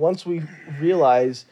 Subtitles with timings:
[0.00, 0.42] once we
[0.80, 1.44] realize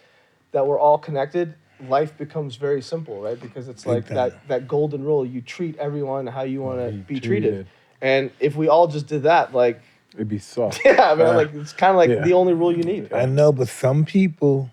[0.53, 1.55] that we're all connected,
[1.89, 3.39] life becomes very simple, right?
[3.41, 5.25] Because it's like that that golden rule.
[5.25, 7.51] You treat everyone how you want to Be be treated.
[7.51, 7.67] treated.
[8.01, 9.81] And if we all just did that, like,
[10.15, 10.81] It'd be soft.
[10.85, 12.25] yeah, man, Uh, like it's kind of like yeah.
[12.25, 13.13] the only rule you need.
[13.13, 14.71] I know, but some people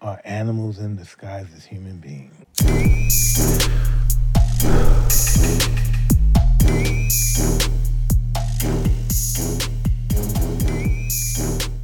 [0.00, 3.66] are animals in disguise as human beings.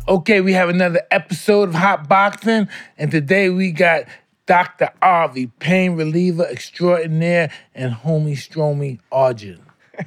[0.08, 4.04] Okay, we have another episode of Hotboxin', and today we got
[4.46, 4.90] Dr.
[5.02, 9.60] Avi, pain reliever extraordinaire, and homie Stromy Arjun.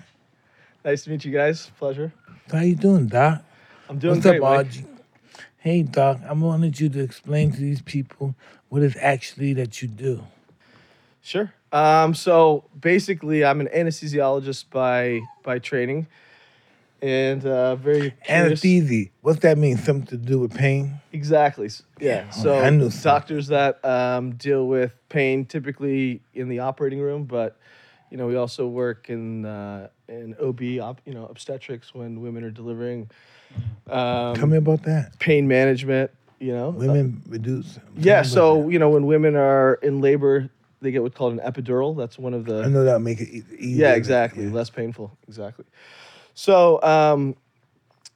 [0.85, 1.69] Nice to meet you guys.
[1.77, 2.13] Pleasure.
[2.49, 3.43] How you doing, Doc?
[3.89, 4.41] I'm doing What's great.
[4.41, 4.47] up.
[4.47, 4.87] Arjun?
[5.57, 8.33] Hey, Doc, I wanted you to explain to these people
[8.69, 10.23] what is actually that you do.
[11.21, 11.53] Sure.
[11.73, 16.07] Um, so basically, I'm an anesthesiologist by by training,
[17.01, 19.09] and uh, very curious- Anesthesia.
[19.21, 19.77] What's that mean?
[19.77, 20.99] Something to do with pain?
[21.13, 21.69] Exactly.
[21.99, 22.25] Yeah.
[22.25, 27.23] Yeah, So I knew doctors that um, deal with pain typically in the operating room,
[27.25, 27.57] but
[28.11, 32.43] you know we also work in uh, in OB, op, you know, obstetrics when women
[32.43, 33.09] are delivering.
[33.89, 35.17] Um, Tell me about that.
[35.19, 36.11] pain management.
[36.39, 37.73] You know, Women reduce.
[37.75, 38.21] tell Yeah.
[38.21, 38.71] So that.
[38.71, 40.49] you know when women are in labor,
[40.81, 41.97] they get what's called an epidural.
[41.97, 43.87] That's one of the I know that'll make it easier.
[43.87, 44.45] yeah, exactly.
[44.45, 44.51] yeah.
[44.51, 45.17] Less painful.
[45.27, 45.65] Exactly.
[46.33, 47.35] So, um,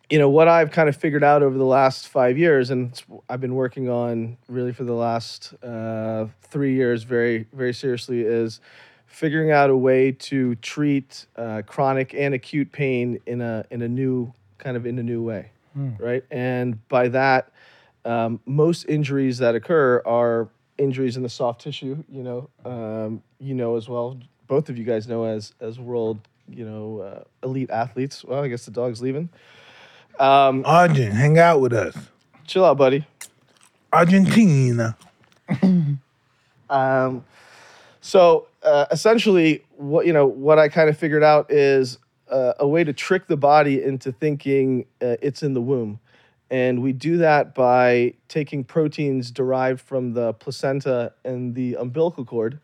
[0.10, 3.20] you know, what I've kind of figured out over the last five years, and it's-
[3.30, 8.60] I've been working on really for the last uh, three years very, very seriously, is
[9.08, 13.88] figuring out a way to treat uh, chronic and acute pain in a in a
[13.88, 15.52] new kind of in a new way,
[16.00, 16.24] right?
[16.32, 17.52] And by that,
[18.06, 22.04] um, most injuries that occur are injuries in the soft tissue.
[22.10, 24.18] You know, um, you know as well.
[24.48, 28.24] Both of you guys know as as world, you know, uh, elite athletes.
[28.24, 29.30] Well, I guess the dog's leaving.
[30.20, 31.96] Um, Arjun, hang out with us.
[32.46, 33.06] chill out, buddy.
[33.92, 34.98] Argentina.
[36.70, 37.24] Um,
[38.02, 42.00] so uh, essentially, what you know, what I kind of figured out is
[42.32, 46.00] uh, a way to trick the body into thinking uh, it's in the womb,
[46.50, 52.60] and we do that by taking proteins derived from the placenta and the umbilical cord.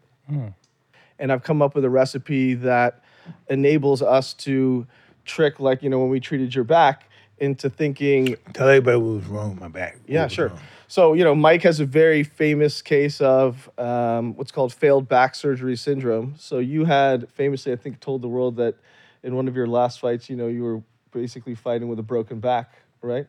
[1.18, 3.04] And I've come up with a recipe that
[3.50, 4.86] enables us to
[5.26, 7.10] trick, like you know, when we treated your back,
[7.40, 9.94] into thinking Tell everybody what was wrong with my back.
[9.94, 10.50] What yeah, sure.
[10.50, 10.60] wrong.
[10.88, 15.36] So, you know, Mike has a very famous case of um, what's called failed back
[15.36, 16.34] surgery syndrome.
[16.38, 18.76] So, you had famously, I think, told the world that
[19.24, 22.40] in one of your last fights, you know, you were basically fighting with a broken
[22.40, 23.28] back, right?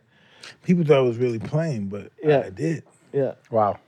[0.63, 2.45] People thought I was really playing, but Yeah.
[2.47, 2.83] I did.
[3.13, 3.33] Yeah.
[3.51, 3.79] Wow.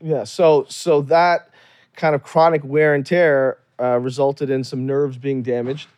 [0.00, 0.24] Yeah.
[0.24, 1.48] So, so that
[1.96, 5.88] kind of chronic wear and tear uh, resulted in some nerves being damaged,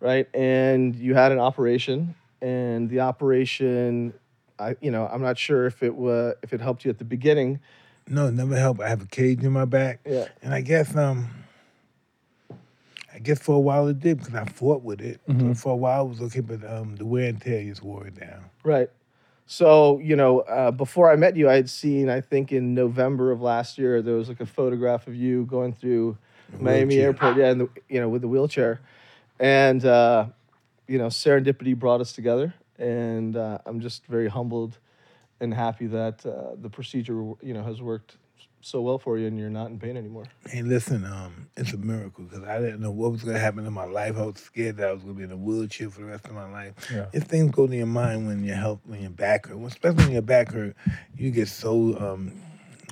[0.00, 0.28] right?
[0.34, 4.14] And you had an operation, and the operation,
[4.58, 7.04] I, you know, I'm not sure if it was if it helped you at the
[7.04, 7.60] beginning.
[8.06, 8.80] No, it never helped.
[8.80, 10.00] I have a cage in my back.
[10.04, 10.28] Yeah.
[10.42, 11.30] And I guess um
[13.14, 15.20] I guess for a while it did because I fought with it.
[15.26, 18.06] So for a while it was okay, but um the wear and tear just wore
[18.06, 18.44] it down.
[18.62, 18.90] Right.
[19.46, 23.30] So, you know, uh, before I met you, I had seen, I think in November
[23.30, 26.16] of last year, there was like a photograph of you going through
[26.60, 27.06] Miami wheelchair.
[27.06, 28.80] Airport, yeah, and the, you know, with the wheelchair.
[29.40, 30.26] And, uh,
[30.86, 32.54] you know, serendipity brought us together.
[32.78, 34.78] And uh, I'm just very humbled
[35.40, 38.16] and happy that uh, the procedure, you know, has worked
[38.60, 40.24] so well for you and you're not in pain anymore.
[40.48, 43.66] Hey, listen, um, it's a miracle because I didn't know what was going to happen
[43.66, 44.16] in my life.
[44.16, 46.24] I was scared that I was going to be in a wheelchair for the rest
[46.24, 46.72] of my life.
[46.90, 47.06] Yeah.
[47.12, 50.12] If things go to your mind when your health, when your back hurt, especially when
[50.12, 50.74] your back hurt,
[51.14, 52.32] you get so um,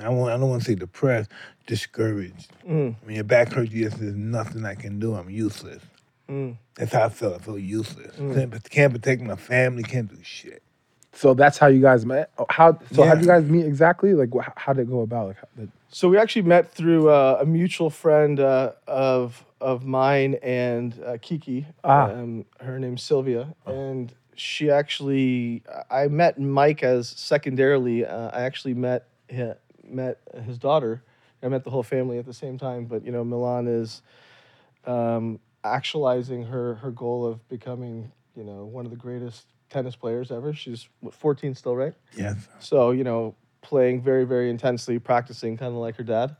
[0.00, 1.30] I want I don't want to say depressed,
[1.66, 2.50] discouraged.
[2.68, 2.96] Mm.
[3.04, 5.14] When your back hurts, you just there's nothing I can do.
[5.14, 5.82] I'm useless.
[6.28, 6.56] Mm.
[6.76, 7.34] That's how I felt.
[7.34, 8.14] I felt useless.
[8.16, 9.82] Can't, can't protect my family.
[9.82, 10.62] Can't do shit.
[11.14, 12.30] So that's how you guys met.
[12.38, 12.78] Oh, How?
[12.92, 13.14] So how Yeah.
[13.16, 14.14] did you guys meet exactly?
[14.14, 15.28] Like, wh- how did it go about?
[15.28, 19.84] Like, how, the, So we actually met through uh, a mutual friend uh, of of
[19.84, 21.66] mine and uh, Kiki.
[21.84, 22.10] Ah.
[22.10, 28.06] Um, her name's Sylvia, and she actually I met Mike as secondarily.
[28.06, 29.54] Uh, I actually met hi-
[29.84, 31.02] met his daughter.
[31.42, 32.84] I met the whole family at the same time.
[32.86, 34.02] But you know, Milan is
[34.86, 40.30] um, actualizing her her goal of becoming you know one of the greatest tennis players
[40.30, 40.52] ever.
[40.52, 41.94] She's what, 14 still, right?
[42.16, 42.46] Yes.
[42.60, 46.36] So, you know, playing very, very intensely, practicing kind of like her dad.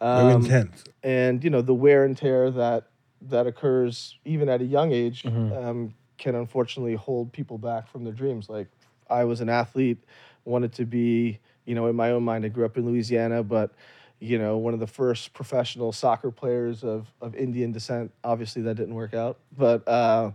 [0.00, 0.84] Very Um, intense.
[1.02, 2.84] And, you know, the wear and tear that
[3.22, 8.12] that occurs even at a young age um, can unfortunately hold people back from their
[8.12, 8.48] dreams.
[8.48, 8.68] Like
[9.10, 9.98] I was an athlete,
[10.44, 13.72] wanted to be, you know, in my own mind, I grew up in Louisiana, but
[14.20, 18.10] you know, one of the first professional soccer players of, of Indian descent.
[18.24, 20.30] Obviously, that didn't work out, but uh,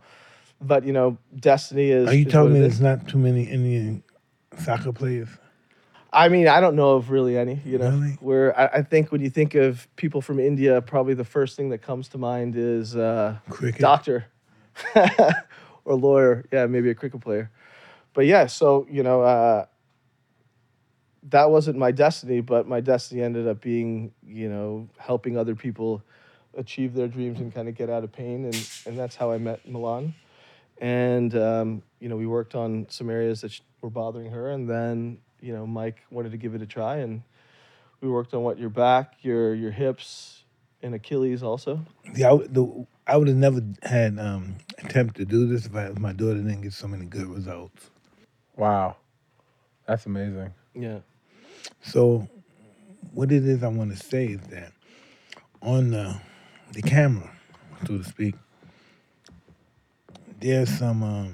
[0.62, 2.07] but you know, destiny is.
[2.07, 4.03] Are you is telling me there's not too many Indian
[4.59, 5.27] soccer players?
[6.13, 7.59] I mean, I don't know of really any.
[7.65, 8.18] You know, Really?
[8.21, 11.69] where I, I think when you think of people from India, probably the first thing
[11.69, 13.81] that comes to mind is uh, Cricket.
[13.81, 14.27] doctor
[15.85, 16.45] or lawyer.
[16.51, 17.50] Yeah, maybe a cricket player.
[18.13, 19.65] But yeah, so you know, uh,
[21.30, 26.04] that wasn't my destiny, but my destiny ended up being, you know, helping other people
[26.56, 29.38] achieve their dreams and kind of get out of pain, and and that's how I
[29.38, 30.14] met Milan.
[30.80, 35.20] And um, you know, we worked on some areas that were bothering her, and then
[35.42, 37.22] you know, Mike wanted to give it a try, and
[38.02, 40.44] we worked on what your back, your your hips,
[40.81, 41.86] and Achilles also.
[42.16, 45.76] Yeah, I, would- the, I would have never had um attempt to do this if,
[45.76, 47.90] I, if my daughter didn't get so many good results.
[48.56, 48.98] Wow.
[49.88, 50.54] That's amazing.
[50.74, 51.00] Yeah.
[51.83, 52.27] So,
[53.13, 54.71] what it is I want to say is that
[55.62, 56.19] on the,
[56.71, 57.30] the camera,
[57.88, 58.36] so to speak,
[60.39, 61.33] there's some, um,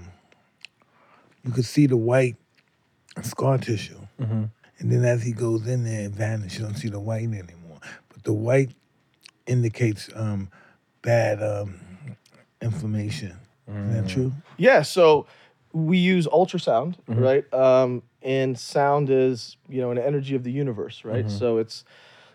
[1.44, 2.36] you could see the white
[3.24, 4.00] scar tissue.
[4.20, 6.60] And then as he goes in there, it vanishes.
[6.60, 7.80] You don't see the white anymore.
[8.08, 8.72] But the white
[9.46, 10.50] indicates um,
[11.02, 11.80] bad um,
[12.62, 13.36] inflammation.
[13.68, 14.32] Is that true?
[14.58, 15.28] Yeah, so
[15.74, 17.20] we use ultrasound, Mm-hmm.
[17.20, 17.54] right?
[17.54, 21.26] Um, and sound is, you know, an energy of the universe, right?
[21.26, 21.38] Mm-hmm.
[21.38, 21.84] So it's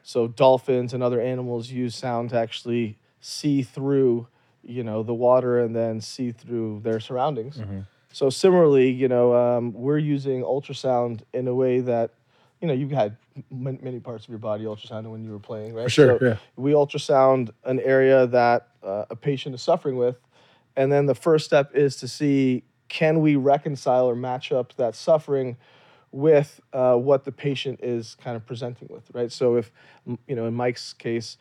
[0.03, 4.29] so dolphins and other animals use sound to actually see through,
[4.63, 7.57] you know, the water and then see through their surroundings.
[7.59, 7.81] Mm-hmm.
[8.13, 12.11] So similarly, you know, um, we're using ultrasound in a way that,
[12.61, 13.17] you know, you've had
[13.51, 15.85] m- many parts of your body ultrasounded when you were playing, right?
[15.85, 16.37] For sure, So yeah.
[16.57, 20.17] we ultrasound an area that uh, a patient is suffering with,
[20.77, 24.95] and then the first step is to see can we reconcile or match up that
[24.95, 25.57] suffering
[26.13, 29.33] with uh, what the patient is kind of presenting with, right?
[29.33, 29.73] So if
[30.27, 31.37] you know, in Mike's case,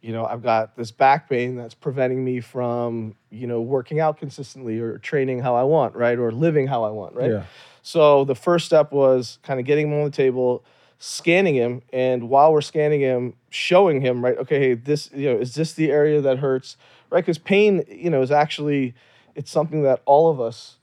[0.00, 4.18] you know, I've got this back pain that's preventing me from, you know, working out
[4.18, 6.18] consistently or training how I want, right?
[6.18, 7.30] Or living how I want, right?
[7.30, 7.42] Yeah.
[7.82, 10.62] So the first step was kind of getting him on the table,
[10.98, 15.38] scanning him, and while we're scanning him, showing him, right, okay, hey, this, you know,
[15.38, 16.76] is this the area that hurts,
[17.10, 17.24] right?
[17.24, 18.94] Because pain, you know, is actually,
[19.34, 20.77] it's something that all of us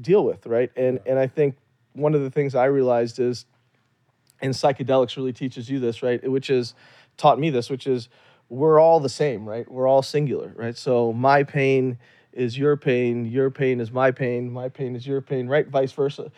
[0.00, 0.70] deal with, right?
[0.76, 1.56] And and I think
[1.92, 3.46] one of the things I realized is,
[4.40, 6.28] and psychedelics really teaches you this, right?
[6.30, 6.74] Which is
[7.16, 8.08] taught me this, which is
[8.48, 9.70] we're all the same, right?
[9.70, 10.76] We're all singular, right?
[10.76, 11.98] So my pain
[12.32, 15.66] is your pain, your pain is my pain, my pain is your pain, right?
[15.68, 16.30] Vice versa.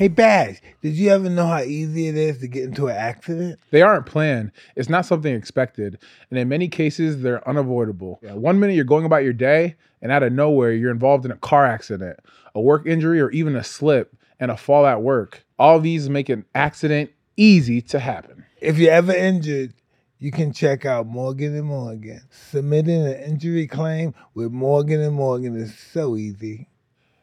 [0.00, 3.60] Hey, Baz, did you ever know how easy it is to get into an accident?
[3.70, 4.50] They aren't planned.
[4.74, 5.98] It's not something expected.
[6.30, 8.18] And in many cases, they're unavoidable.
[8.22, 11.30] Yeah, one minute you're going about your day, and out of nowhere, you're involved in
[11.30, 12.18] a car accident,
[12.54, 15.44] a work injury, or even a slip and a fall at work.
[15.58, 18.46] All these make an accident easy to happen.
[18.58, 19.74] If you're ever injured,
[20.18, 22.22] you can check out Morgan and Morgan.
[22.30, 26.70] Submitting an injury claim with Morgan and Morgan is so easy.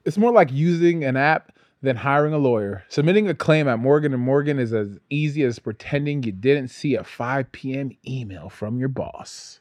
[0.05, 1.51] It's more like using an app
[1.81, 2.83] than hiring a lawyer.
[2.89, 6.95] Submitting a claim at Morgan & Morgan is as easy as pretending you didn't see
[6.95, 7.91] a 5 p.m.
[8.07, 9.59] email from your boss.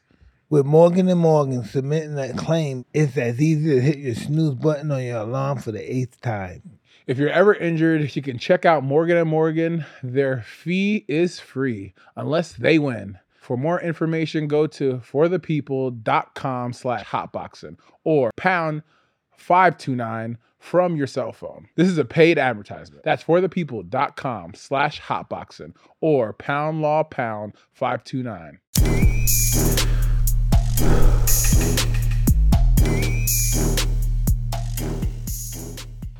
[0.49, 4.91] With Morgan and Morgan submitting that claim, it's as easy as hit your snooze button
[4.91, 6.79] on your alarm for the eighth time.
[7.05, 9.85] If you're ever injured, you can check out Morgan & Morgan.
[10.01, 13.19] Their fee is free unless they win.
[13.41, 18.83] For more information, go to forthepeople.com slash hotboxin or pound
[19.37, 21.67] 529 from your cell phone.
[21.75, 23.03] This is a paid advertisement.
[23.03, 28.59] That's forthepeople.com slash hotboxin or pound law pound 529.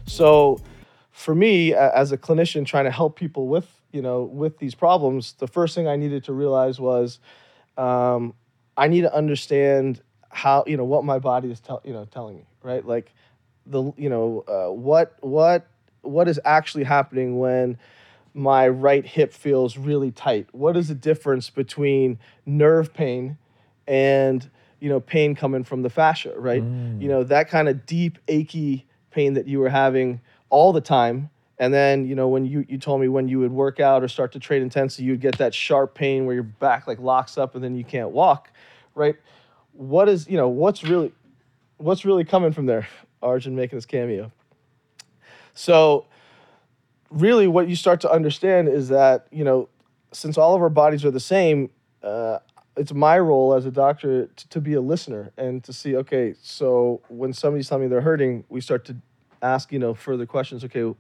[0.06, 0.60] So
[1.12, 5.34] for me as a clinician trying to help people with, you know, with these problems,
[5.34, 7.20] the first thing I needed to realize was
[7.78, 8.34] um,
[8.78, 12.36] I need to understand how, you know, what my body is tell, you know, telling
[12.36, 12.86] me, right?
[12.86, 13.14] Like
[13.70, 15.68] the, you know, uh, what what
[16.02, 17.78] what is actually happening when
[18.34, 20.48] my right hip feels really tight?
[20.52, 23.38] What is the difference between nerve pain
[23.88, 26.62] and you know pain coming from the fascia, right?
[27.02, 31.30] You know that kind of deep achy pain that you were having all the time.
[31.60, 34.08] And then, you know, when you, you told me when you would work out or
[34.08, 37.56] start to train intensely, you'd get that sharp pain where your back like locks up
[37.56, 38.52] and then you can't walk,
[38.94, 39.16] right?
[39.74, 41.12] What is, you know, what's really,
[41.78, 42.88] what's really coming from there?
[43.22, 44.32] Arjun making his cameo.
[45.54, 46.06] So,
[47.10, 49.70] really, what you start to understand is that you know,
[50.12, 51.70] since all of our bodies are the same,
[52.04, 52.40] uh,
[52.76, 55.96] it's my role as a doctor to, to be a listener and to see.
[55.96, 58.96] Okay, so when somebody's telling me they're hurting, we start to
[59.42, 60.64] ask you know further questions.
[60.64, 60.98] Okay, you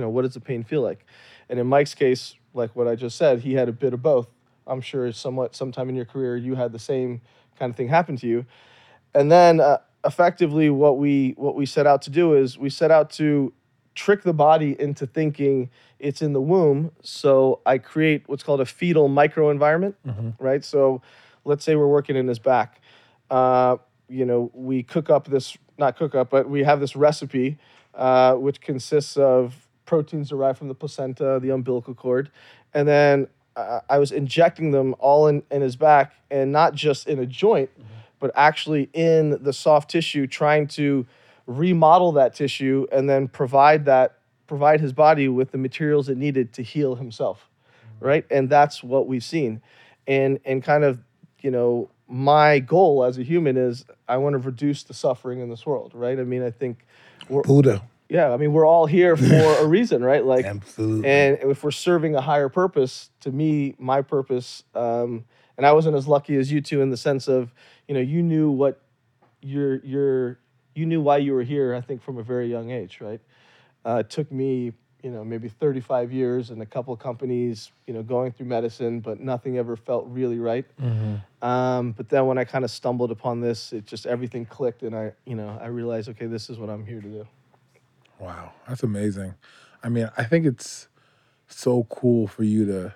[0.00, 1.04] know, what does the pain feel like?
[1.48, 4.28] And in Mike's case, like what I just said, he had a bit of both.
[4.66, 7.20] I'm sure somewhat sometime in your career you had the same
[7.58, 8.46] kind of thing happen to you.
[9.14, 12.90] And then uh, effectively, what we what we set out to do is we set
[12.90, 13.52] out to
[13.94, 16.90] trick the body into thinking it's in the womb.
[17.02, 19.94] So I create what's called a fetal microenvironment,
[20.38, 20.64] right?
[20.64, 21.00] So
[21.44, 22.80] let's say we're working in his back.
[23.30, 23.76] Uh,
[24.08, 27.56] you know, we cook up this, not cook up, but we have this recipe
[27.94, 32.30] uh, which consists of proteins derived from the placenta, the umbilical cord.
[32.74, 37.06] And then uh, I was injecting them all in, in his back and not just
[37.06, 37.70] in a joint,
[38.24, 41.04] but actually in the soft tissue, trying to
[41.46, 44.16] remodel that tissue and then provide that
[44.46, 47.50] provide his body with the materials it needed to heal himself
[48.00, 48.24] right?
[48.30, 49.60] And that's what we've seen.
[50.06, 51.00] And and kind of
[51.40, 55.50] you know my goal as a human is i want to reduce the suffering in
[55.50, 56.18] this world right?
[56.18, 56.86] I mean i think
[57.28, 57.82] we're Buddha.
[58.08, 60.24] yeah i mean we're all here for a reason right?
[60.24, 61.06] Like Absolutely.
[61.10, 65.26] and if we're serving a higher purpose, to me, my purpose, um,
[65.56, 67.52] and I wasn't as lucky as you two in the sense of,
[67.88, 68.80] you know, you knew what
[69.40, 70.38] your your
[70.74, 71.74] you knew why you were here.
[71.74, 73.20] I think from a very young age, right?
[73.86, 77.92] Uh, it took me, you know, maybe 35 years and a couple of companies, you
[77.94, 80.64] know, going through medicine, but nothing ever felt really right.
[81.42, 84.96] Um, but then when I kind of stumbled upon this, it just everything clicked, and
[84.96, 87.26] I, you know, I realized, okay, this is what I'm here to do.
[88.18, 89.34] Wow, that's amazing.
[89.82, 90.88] I mean, I think it's
[91.46, 92.94] so cool for you to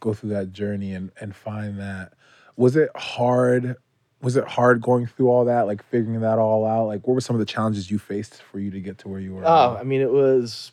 [0.00, 2.14] go through that journey and and find that.
[2.56, 3.76] Was it hard?
[4.22, 6.86] Was it hard going through all that, like figuring that all out?
[6.86, 9.20] Like, what were some of the challenges you faced for you to get to where
[9.20, 9.42] you were?
[9.46, 10.72] Oh, I mean, it was,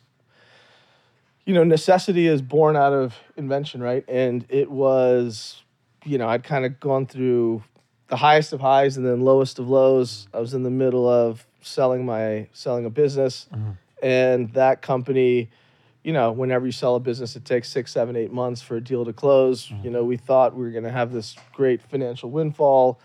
[1.45, 4.03] you know, necessity is born out of invention, right?
[4.09, 5.63] And it was,
[6.03, 7.63] you know, I'd kind of gone through
[8.07, 10.27] the highest of highs and then lowest of lows.
[10.33, 13.71] I was in the middle of selling my selling a business, mm-hmm.
[14.03, 15.49] and that company,
[16.07, 18.81] you know, whenever you sell a business, it takes six, seven, eight months for a
[18.81, 19.69] deal to close.
[19.83, 23.01] You know, we thought we were going to have this great financial windfall.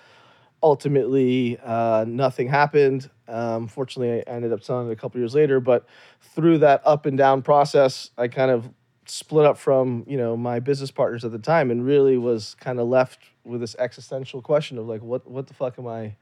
[0.63, 3.11] Ultimately uh, nothing happened.
[3.27, 5.87] Um, fortunately i ended up selling it a couple years later but
[6.21, 8.69] through that up and down process i kind of
[9.07, 12.79] split up from you know my business partners at the time and really was kind
[12.79, 16.15] of left with this existential question of like what what the fuck am i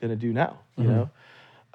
[0.00, 1.10] going to do now you know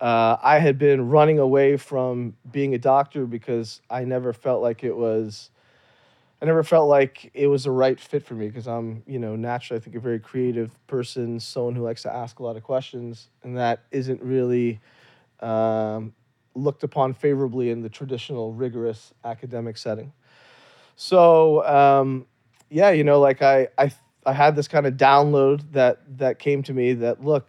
[0.01, 4.83] uh, i had been running away from being a doctor because i never felt like
[4.83, 5.51] it was
[6.41, 9.35] I never felt like it was the right fit for me because I'm, you know,
[9.35, 12.63] naturally I think a very creative person, someone who likes to ask a lot of
[12.63, 14.79] questions, and that isn't really
[15.39, 16.13] um,
[16.55, 20.13] looked upon favorably in the traditional rigorous academic setting.
[20.95, 22.25] So um,
[22.71, 23.91] yeah, you know, like I I
[24.25, 27.47] I had this kind of download that that came to me that look,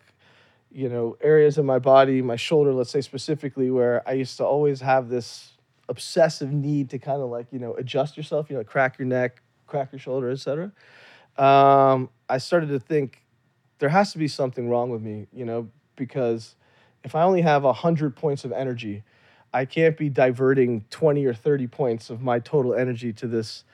[0.74, 4.44] you know, areas of my body, my shoulder, let's say specifically, where I used to
[4.44, 5.52] always have this
[5.88, 9.42] obsessive need to kind of like you know adjust yourself you know crack your neck
[9.66, 10.72] crack your shoulder etc
[11.36, 13.22] um, i started to think
[13.78, 16.54] there has to be something wrong with me you know because
[17.04, 19.02] if i only have 100 points of energy
[19.52, 23.64] i can't be diverting 20 or 30 points of my total energy to this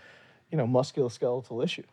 [0.50, 1.84] you know musculoskeletal issue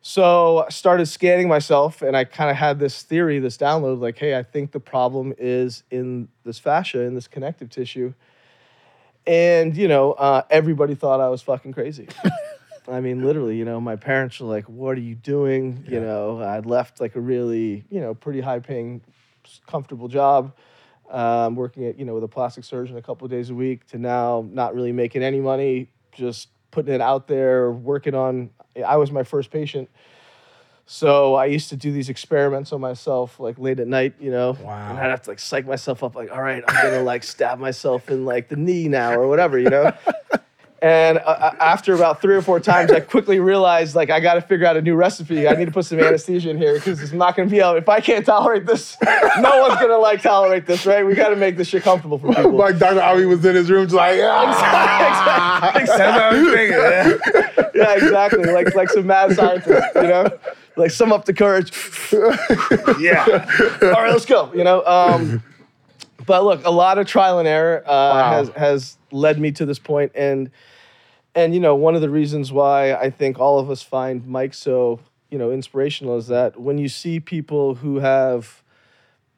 [0.00, 4.18] so I started scanning myself and I kind of had this theory, this download like,
[4.18, 8.14] hey, I think the problem is in this fascia, in this connective tissue.
[9.26, 12.08] And you know uh, everybody thought i was fucking crazy.
[12.88, 15.84] I mean literally you know my parents were like what are you doing?
[15.86, 19.02] You know i'd left like a really you know pretty high paying
[19.66, 20.54] comfortable job
[21.10, 23.86] um, working at you know with a plastic surgeon a couple of days a week
[23.88, 28.50] to now not really making any money just putting it out there working on
[28.86, 29.88] i was my first patient
[30.90, 34.56] so I used to do these experiments on myself, like late at night, you know.
[34.62, 34.88] Wow.
[34.88, 37.58] And I'd have to like psych myself up, like, all right, I'm gonna like stab
[37.58, 39.92] myself in like the knee now or whatever, you know.
[40.80, 44.34] and uh, uh, after about three or four times, I quickly realized like I got
[44.34, 45.48] to figure out a new recipe.
[45.48, 47.74] I need to put some anesthesia in here because it's not gonna be able.
[47.74, 48.96] If I can't tolerate this,
[49.40, 51.04] no one's gonna like tolerate this, right?
[51.04, 52.52] We got to make this shit comfortable for people.
[52.52, 53.02] like Dr.
[53.02, 55.70] Avi was in his room, just like, ah.
[55.74, 56.34] That's what I
[57.74, 58.44] yeah, exactly.
[58.44, 60.28] Like like some mad scientist, you know.
[60.76, 61.72] Like sum up the courage.
[63.00, 63.24] Yeah.
[63.82, 64.52] all right, let's go.
[64.54, 65.42] You know, um,
[66.28, 69.80] but look, a lot of trial and error uh, has has led me to this
[69.80, 70.50] point, and
[71.34, 74.54] and you know, one of the reasons why I think all of us find Mike
[74.54, 78.62] so you know inspirational is that when you see people who have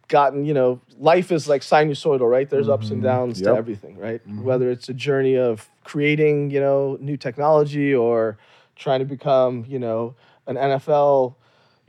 [0.09, 2.51] gotten, you know, life is like sinusoidal, right?
[2.51, 4.21] There's ups and downs to everything, right?
[4.43, 8.37] Whether it's a journey of creating, you know, new technology or
[8.75, 10.17] trying to become, you know,
[10.49, 11.37] an NFL,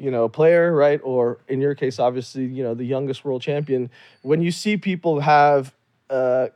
[0.01, 0.99] you know, a player, right?
[1.03, 3.89] Or in your case, obviously, you know, the youngest world champion.
[4.21, 5.73] When you see people have
[6.09, 6.47] uh,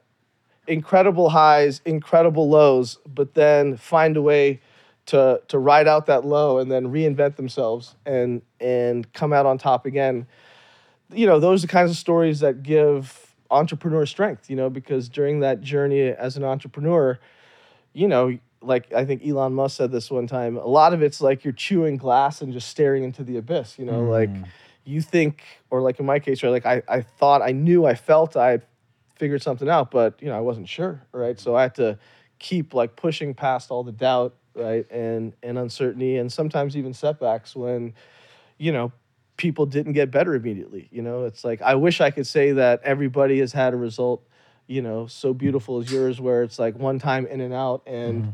[0.67, 4.61] incredible highs, incredible lows, but then find a way
[5.07, 9.57] to to ride out that low and then reinvent themselves and and come out on
[9.57, 10.25] top again
[11.13, 15.09] you know, those are the kinds of stories that give entrepreneur strength, you know, because
[15.09, 17.19] during that journey as an entrepreneur,
[17.93, 21.21] you know, like I think Elon Musk said this one time, a lot of it's
[21.21, 24.45] like you're chewing glass and just staring into the abyss, you know, like mm.
[24.83, 27.95] you think, or like in my case, right, like I, I thought I knew, I
[27.95, 28.59] felt I
[29.15, 31.39] figured something out, but you know, I wasn't sure, right?
[31.39, 31.97] So I had to
[32.39, 37.55] keep like pushing past all the doubt, right, and and uncertainty, and sometimes even setbacks
[37.55, 37.93] when,
[38.57, 38.91] you know,
[39.37, 40.87] people didn't get better immediately.
[40.91, 44.25] You know, it's like I wish I could say that everybody has had a result,
[44.67, 48.21] you know, so beautiful as yours, where it's like one time in and out, and
[48.23, 48.31] mm-hmm.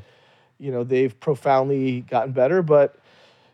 [0.61, 2.95] You know they've profoundly gotten better, but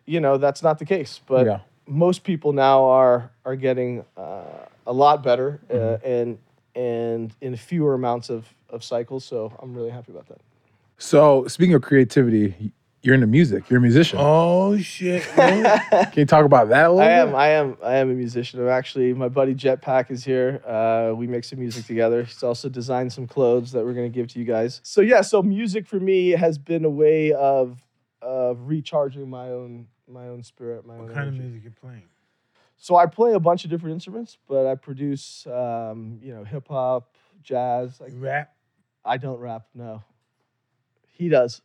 [0.06, 1.22] you know that's not the case.
[1.26, 1.60] But Yeah.
[1.88, 4.44] most people now are are getting uh,
[4.86, 6.38] a lot better, uh, and
[6.76, 9.24] and in fewer amounts of of cycles.
[9.26, 10.42] So I'm really happy about that.
[10.98, 12.74] So speaking of creativity,
[13.08, 13.70] you're into music.
[13.70, 14.20] You're a musician.
[14.22, 15.26] Oh shit.
[15.38, 15.80] man.
[15.90, 17.30] Can you talk about that a little I bit?
[17.30, 17.36] am.
[17.36, 17.78] I am.
[17.82, 18.60] I am a musician.
[18.60, 20.62] I'm actually my buddy Jetpack is here.
[20.68, 22.24] Uh, we make some music together.
[22.24, 24.82] He's also designed some clothes that we're gonna give to you guys.
[24.84, 25.22] So yeah.
[25.22, 27.82] So music for me has been a way of
[28.22, 30.86] of recharging my own my own spirit.
[30.86, 32.04] My what own kind of music you playing?
[32.76, 36.68] So I play a bunch of different instruments, but I produce um, you know hip
[36.68, 38.02] hop, jazz.
[38.02, 38.54] Like rap?
[39.06, 39.68] I don't rap.
[39.74, 40.04] No,
[41.14, 41.62] he does.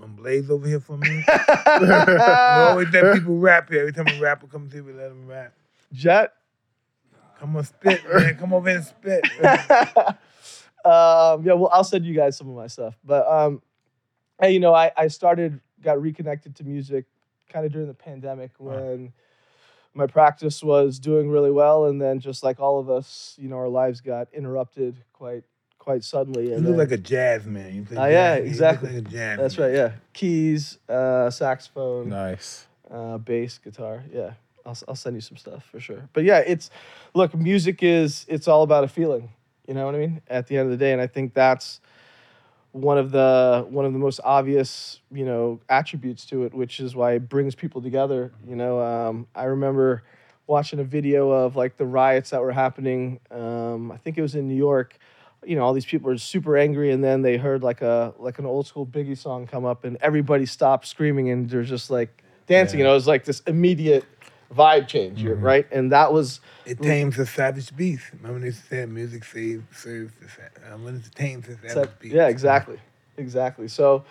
[0.00, 1.24] I'm Blaze over here for me.
[1.80, 3.80] we always let people rap here.
[3.80, 5.52] Every time a rapper comes here, we let them rap.
[5.92, 6.32] Jet.
[7.38, 8.36] Come on, spit, man.
[8.36, 9.24] Come over here and spit.
[10.84, 12.96] um, yeah, well, I'll send you guys some of my stuff.
[13.04, 13.62] But um,
[14.40, 17.04] hey, you know, I, I started, got reconnected to music
[17.48, 19.12] kind of during the pandemic when
[19.94, 23.56] my practice was doing really well, and then just like all of us, you know,
[23.56, 25.44] our lives got interrupted quite
[25.82, 26.50] quite suddenly.
[26.50, 27.74] You look then- like a jazz man.
[27.74, 28.38] You play Oh, yeah, jazz.
[28.38, 28.88] You look exactly.
[28.90, 29.66] like a jazz that's man.
[29.68, 29.92] right, yeah.
[30.12, 32.66] Keys, uh, saxophone, Nice.
[32.88, 34.04] uh, bass, guitar.
[34.12, 34.34] Yeah,
[34.64, 36.08] I'll, I'll send you some stuff for sure.
[36.12, 36.70] But yeah, it's
[37.14, 39.30] look, music is it's all about a feeling.
[39.66, 40.22] You know what I mean?
[40.28, 41.80] At the end of the day, and I think that's
[42.70, 46.94] one of the one of the most obvious you know attributes to it, which is
[46.94, 48.32] why it brings people together.
[48.48, 50.04] You know, um, I remember
[50.46, 53.18] watching a video of like the riots that were happening.
[53.32, 54.96] Um, I think it was in New York.
[55.44, 58.38] You know, all these people were super angry, and then they heard like a like
[58.38, 62.22] an old school Biggie song come up, and everybody stopped screaming, and they're just like
[62.46, 62.78] dancing.
[62.78, 64.04] You know, it was like this immediate
[64.54, 65.44] vibe change, you're- mm-hmm.
[65.44, 65.66] right?
[65.72, 68.04] And that was It tames the savage beast.
[68.12, 72.14] Remember they said music saves serves the sa- uh, when it tames the savage beast.
[72.14, 72.78] yeah, exactly,
[73.16, 73.66] exactly.
[73.68, 74.04] So,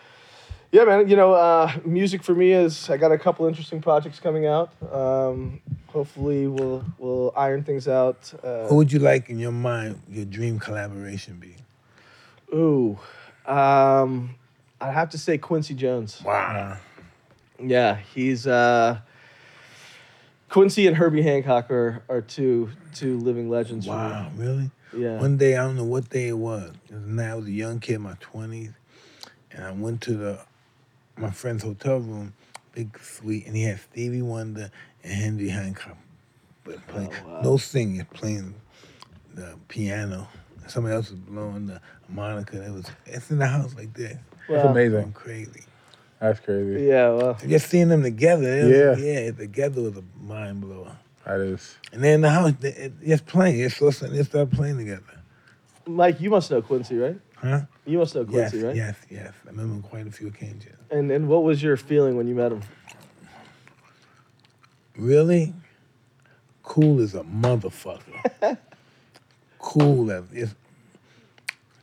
[0.71, 1.07] yeah, man.
[1.09, 4.71] You know, uh, music for me is I got a couple interesting projects coming out.
[4.91, 8.33] Um, hopefully, we'll we'll iron things out.
[8.43, 11.55] Uh, Who would you like in your mind your dream collaboration be?
[12.53, 12.99] ooh,
[13.45, 14.35] um,
[14.79, 16.21] I'd have to say Quincy Jones.
[16.23, 16.77] Wow.
[17.59, 18.99] Yeah, he's uh,
[20.49, 23.85] Quincy and Herbie Hancock are are two two living legends.
[23.85, 23.97] for me.
[23.97, 24.71] Wow, really?
[24.93, 25.19] Yeah.
[25.19, 26.73] One day I don't know what day it was.
[26.89, 28.71] It was I was a young kid, in my twenties,
[29.51, 30.39] and I went to the
[31.17, 32.33] my friend's hotel room,
[32.73, 34.71] big suite, and he had Stevie Wonder
[35.03, 35.97] and Henry Hancock,
[36.63, 37.41] but playing Oh, wow.
[37.41, 38.55] no singing, playing
[39.33, 40.27] the piano.
[40.67, 42.63] Somebody else was blowing the harmonica.
[42.63, 44.17] It was it's in the house like this.
[44.47, 44.73] That's Wow.
[44.73, 45.11] Going amazing.
[45.13, 45.63] crazy.
[46.19, 46.85] That's crazy.
[46.85, 47.09] Yeah.
[47.09, 47.37] Well.
[47.47, 49.21] Just seeing them together, it was- Yeah.
[49.21, 50.95] yeah, together was a mind blower.
[51.25, 51.75] That is.
[51.91, 53.59] And then in the house, they- it, it's playing.
[53.59, 54.13] It's listening.
[54.13, 55.03] They start playing together.
[55.87, 57.19] Mike, you must know Quincy, right?
[57.41, 57.61] Huh?
[57.85, 58.75] You must know Yes, Quincy, right?
[58.75, 59.33] yes, yes.
[59.45, 60.77] I remember on quite a few occasions.
[60.91, 62.61] And and what was your feeling when you met him?
[64.95, 65.53] Really?
[66.63, 68.57] Cool as a motherfucker.
[69.59, 70.53] cool as it's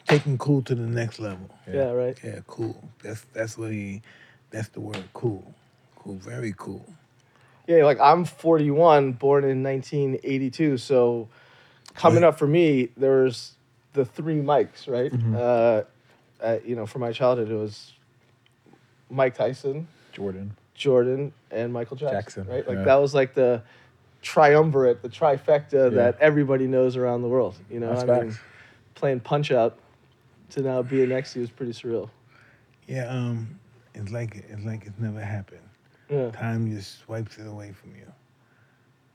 [0.07, 1.51] taking cool to the next level.
[1.67, 1.91] Yeah.
[1.91, 2.17] right.
[2.23, 2.89] Yeah, cool.
[3.03, 4.03] That's that's what he
[4.51, 5.55] that's the word cool.
[5.97, 6.87] Cool, very cool.
[7.67, 10.79] Yeah, like I'm 41, born in 1982.
[10.79, 11.29] So
[11.95, 13.57] coming up for me, there was
[13.93, 15.13] the three mics, right?
[15.35, 15.83] Uh,
[16.41, 17.93] uh, you know, for my childhood, it was
[19.11, 20.57] Mike Tyson, Jordan.
[20.75, 22.69] Jordan, and Michael Jackson, Jackson, right?
[22.69, 22.85] Like yeah.
[22.85, 23.63] that was like the
[24.23, 25.89] triumvirate, the trifecta Yeah.
[25.91, 27.57] that everybody knows around the world.
[27.71, 28.39] You know, That's I mean,
[28.95, 29.79] playing Punch Out
[30.51, 32.11] to now being next to you is pretty surreal.
[32.87, 33.59] Yeah, um,
[33.95, 35.61] it's like it's like it's never happened.
[36.09, 36.31] Yeah.
[36.31, 38.11] Time just swipes it away from you.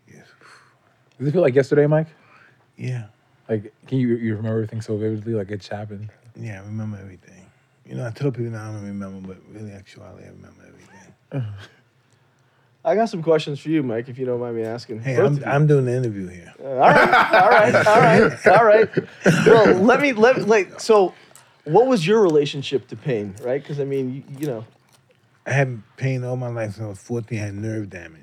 [0.07, 0.27] Yes.
[1.17, 2.07] Does it feel like yesterday, Mike?
[2.77, 3.05] Yeah.
[3.49, 5.33] Like, can you you remember everything so vividly?
[5.33, 6.09] Like it just happened.
[6.35, 7.45] Yeah, I remember everything.
[7.85, 11.45] You know, I tell people now I don't remember, but really, actually, I remember everything.
[12.85, 15.01] I got some questions for you, Mike, if you don't mind me asking.
[15.01, 15.47] Hey, Both I'm.
[15.47, 16.53] I'm doing the interview here.
[16.61, 18.89] Uh, all right, all right, all right, all right.
[19.45, 21.13] Well, let me let me, like so.
[21.65, 23.61] What was your relationship to pain, right?
[23.61, 24.65] Because I mean, you, you know,
[25.45, 27.39] I had pain all my life since I was 14.
[27.39, 28.19] I had nerve damage.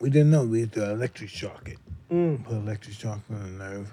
[0.00, 0.44] we didn't know.
[0.44, 1.78] We used to electric shock it.
[2.10, 2.44] Mm.
[2.44, 3.92] Put electric shock on the nerve.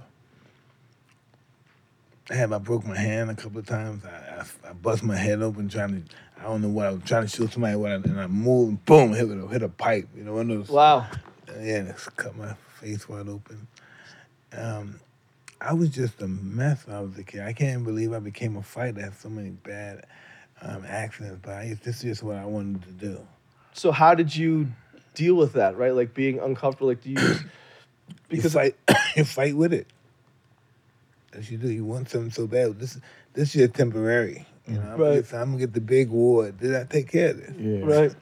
[2.30, 4.03] I had I broke my hand a couple of times.
[4.03, 7.03] I, I, I bust my head open trying to I don't know what I was
[7.06, 10.10] trying to shoot somebody what I, and I moved boom hit a hit a pipe.
[10.15, 11.08] You know one of those Wow.
[11.47, 13.67] yeah, it's cut my face wide open.
[14.51, 14.99] Um,
[15.62, 17.41] I was just a mess when I was a kid.
[17.41, 18.99] I can't believe I became a fighter.
[18.99, 20.06] I had so many bad
[20.62, 23.27] um, accidents, but I, this is just what I wanted to do.
[23.73, 24.67] So how did you
[25.13, 25.77] deal with that?
[25.77, 26.88] Right, like being uncomfortable.
[26.88, 27.17] Like do you?
[28.30, 28.60] Just, Because because you
[28.96, 29.88] fight, you fight with it.
[31.34, 32.80] As you do, you want something so bad.
[32.80, 33.00] This
[33.34, 34.46] this is temporary.
[34.67, 34.98] You know, I'm, Right.
[34.98, 36.52] gonna get, I'm gonna get the big war.
[36.52, 37.56] Did I take care of this?
[37.58, 37.80] Yeah.
[37.86, 38.15] right,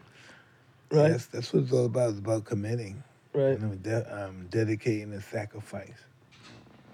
[0.92, 2.10] right, That's, that's what it's all about.
[2.12, 3.60] It's about committing, right.
[3.60, 5.98] you know, de- um, dedicating and sacrifice.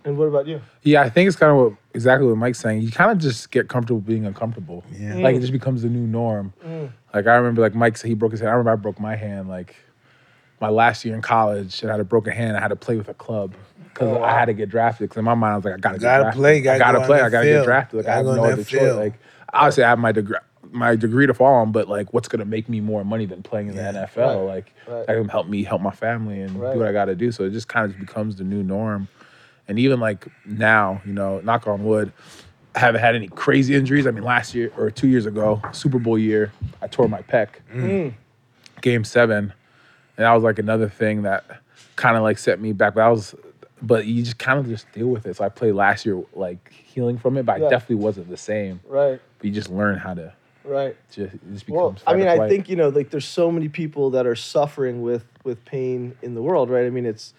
[0.04, 0.62] And what about you?
[0.84, 2.82] Yeah, I think it's kind of what exactly what Mike's saying.
[2.82, 4.84] You kind of just get comfortable being uncomfortable.
[4.92, 5.16] Yeah.
[5.16, 6.54] Like it just becomes the new norm.
[6.66, 6.92] Mm.
[7.14, 8.50] Like I remember, like Mike said, he broke his hand.
[8.50, 9.76] I remember I broke my hand like
[10.62, 12.56] my last year in college, and I had a broken hand.
[12.56, 13.54] I had to play with a club
[13.94, 14.24] because Oh, wow.
[14.26, 15.10] I had to get drafted.
[15.10, 16.40] Because in my mind, I was like, I gotta, Gotta get drafted.
[16.40, 17.22] play, gotta I gotta go play.
[17.22, 17.60] I gotta field.
[17.62, 17.98] get drafted.
[17.98, 18.96] Like I Gotta have no other choice.
[18.96, 19.14] Like
[19.52, 20.38] obviously, I have my degree,
[20.72, 23.70] my degree to fall on, but like, what's gonna make me more money than playing
[23.70, 23.92] in Yeah.
[23.92, 24.46] the NFL?
[24.48, 24.56] Right.
[24.56, 25.08] Like Right.
[25.08, 26.74] that can help me help my family and Right.
[26.74, 27.32] do what I got to do.
[27.32, 29.08] So it just kind of becomes the new norm.
[29.68, 32.12] And even like now, you know, knock on wood,
[32.76, 34.08] I haven't had any crazy injuries.
[34.08, 37.48] I mean, last year or two years ago, Super Bowl year, I tore my pec,
[37.74, 38.14] Mm.
[38.82, 39.52] game seven,
[40.18, 41.44] and that was like another thing that
[41.96, 42.94] kind of like set me back.
[42.96, 43.36] But I was,
[43.82, 45.38] but you just kind of just deal with it.
[45.38, 47.68] So I played last year like healing from it, but Yeah.
[47.68, 48.80] I definitely wasn't the same.
[48.88, 50.96] Right, But you just learn how to right.
[51.12, 51.96] just just Well.
[52.06, 55.26] I mean, I think you know, like there's so many people that are suffering with
[55.44, 56.86] with pain in the world, right?
[56.86, 57.34] I mean, it's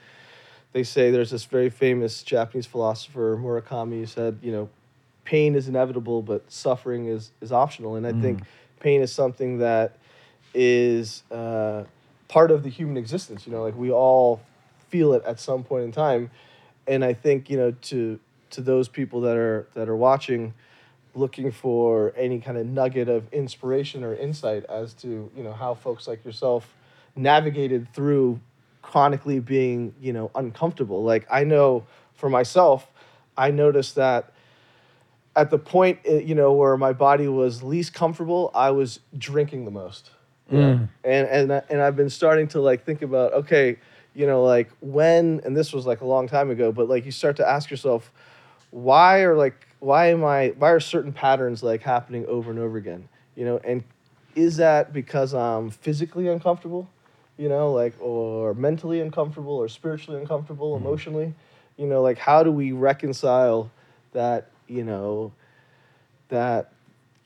[0.72, 4.70] they say there's this very famous Japanese philosopher Murakami who said, you know,
[5.24, 8.40] pain is inevitable, but suffering is is optional, and I think
[8.80, 9.96] pain is something that
[10.54, 11.84] is uh,
[12.32, 13.46] part of the human existence.
[13.46, 14.40] You know, like we all
[14.88, 16.30] feel it at some point in time,
[16.86, 18.18] and I think you know to
[18.50, 20.54] to those people that are that are watching
[21.14, 25.74] looking for any kind of nugget of inspiration or insight as to you know how
[25.74, 26.74] folks like yourself
[27.14, 28.40] navigated through
[28.80, 32.90] chronically being you know uncomfortable like i know for myself
[33.36, 34.32] i noticed that
[35.36, 39.66] at the point uh, you know where my body was least comfortable i was drinking
[39.66, 40.10] the most
[40.50, 40.88] Mm.
[41.04, 43.78] and and I- and I've been starting to like think about okay,
[44.14, 47.12] you know, like when and this was like a long time ago, but like you
[47.12, 48.10] start to ask yourself,
[48.70, 52.76] why are like why am I why are certain patterns like happening over and over
[52.76, 53.08] again?
[53.34, 53.82] You know, and
[54.34, 56.88] is that because I'm physically uncomfortable,
[57.38, 61.34] you know, like or mentally uncomfortable or spiritually uncomfortable, emotionally?
[61.76, 63.70] You know, like how do we reconcile
[64.12, 65.32] that, you know,
[66.28, 66.71] that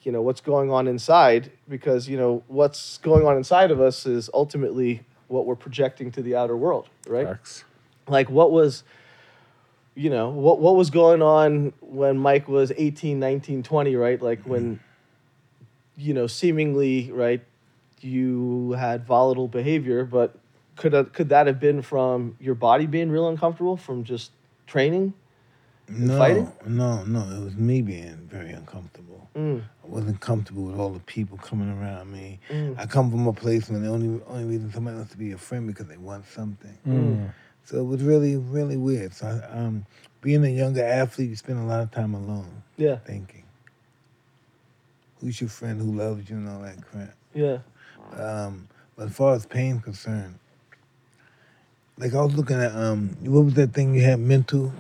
[0.07, 4.07] you know what's going on inside because you know what's going on inside of us
[4.07, 7.27] is ultimately what we're projecting to the outer world right?
[7.27, 7.65] Facts.
[8.07, 8.85] like what was
[9.97, 14.23] you know what what was going on when mike was 18 19 20 right?
[14.23, 14.79] Like when
[15.97, 17.43] you know seemingly right
[18.01, 20.39] you had volatile behavior but
[20.77, 24.31] could uh, could that have been from your body being real uncomfortable from just
[24.69, 25.15] training
[25.89, 26.53] No, fighting?
[26.67, 27.21] no, no.
[27.31, 29.29] It was me being very uncomfortable.
[29.37, 32.41] mm, I wasn't comfortable with all the people coming around me.
[32.51, 35.27] mm, I come from a place when the only only reason somebody wants to be
[35.27, 36.77] your friend because they want something.
[36.87, 37.31] Mm.
[37.65, 39.15] So it was really really weird.
[39.15, 39.87] So I, um,
[40.23, 43.45] being a younger athlete, you spend a lot of time alone yeah thinking.
[45.21, 45.81] Who's your friend?
[45.81, 47.15] Who loves you and all that crap.
[47.35, 47.59] yeah
[48.19, 50.39] Um, but as far as pain concerned,
[51.99, 54.73] like I was looking at um, what was that thing you had mental?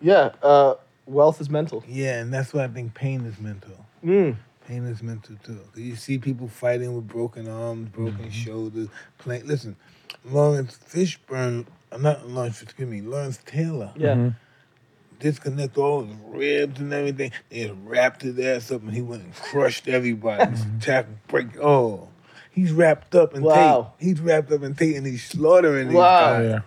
[0.00, 0.74] Yeah uh,
[1.06, 3.86] wealth is mental Yeah, and that's why I think pain is mental.
[4.04, 5.60] mm, Pain is mental too.
[5.74, 8.30] you see people fighting with broken arms, broken Mm-hmm.
[8.30, 8.88] shoulders.
[9.18, 9.46] Playing.
[9.46, 9.76] Listen,
[10.24, 12.60] Laurence Fishburne, uh, not Lawrence.
[12.62, 13.92] Excuse me, Lawrence Taylor.
[13.96, 14.34] yeah Mhm.
[15.20, 17.32] Disconnect all his ribs and everything.
[17.48, 20.44] They wrapped his ass up, and he went and crushed everybody.
[20.52, 20.78] Mm-hmm.
[20.78, 21.58] Tackle, break.
[21.60, 22.08] Oh,
[22.52, 23.94] he's wrapped up in Wow.
[23.98, 24.06] tape.
[24.08, 26.18] He's wrapped up in tape, and he's slaughtering these Wow.
[26.20, 26.44] guys.
[26.44, 26.60] Yeah.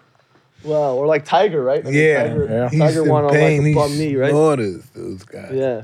[0.64, 1.82] Wow, or like Tiger, right?
[1.86, 2.70] I mean, Yeah, Tiger, Yeah.
[2.70, 3.62] He's Tiger in won on like pain.
[3.62, 4.32] a He bum knee, right?
[4.32, 5.52] slaughters those guys.
[5.54, 5.84] Yeah.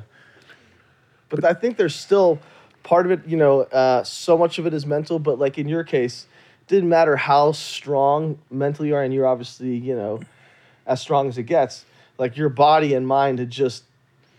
[1.30, 2.40] But I think there's still
[2.84, 5.68] part of it, you know, uh, so much of it is mental, but like in
[5.68, 6.26] your case,
[6.68, 10.20] didn't matter how strong mentally you are, and you're obviously, you know,
[10.86, 11.86] as strong as it gets,
[12.18, 13.84] like your body and mind had just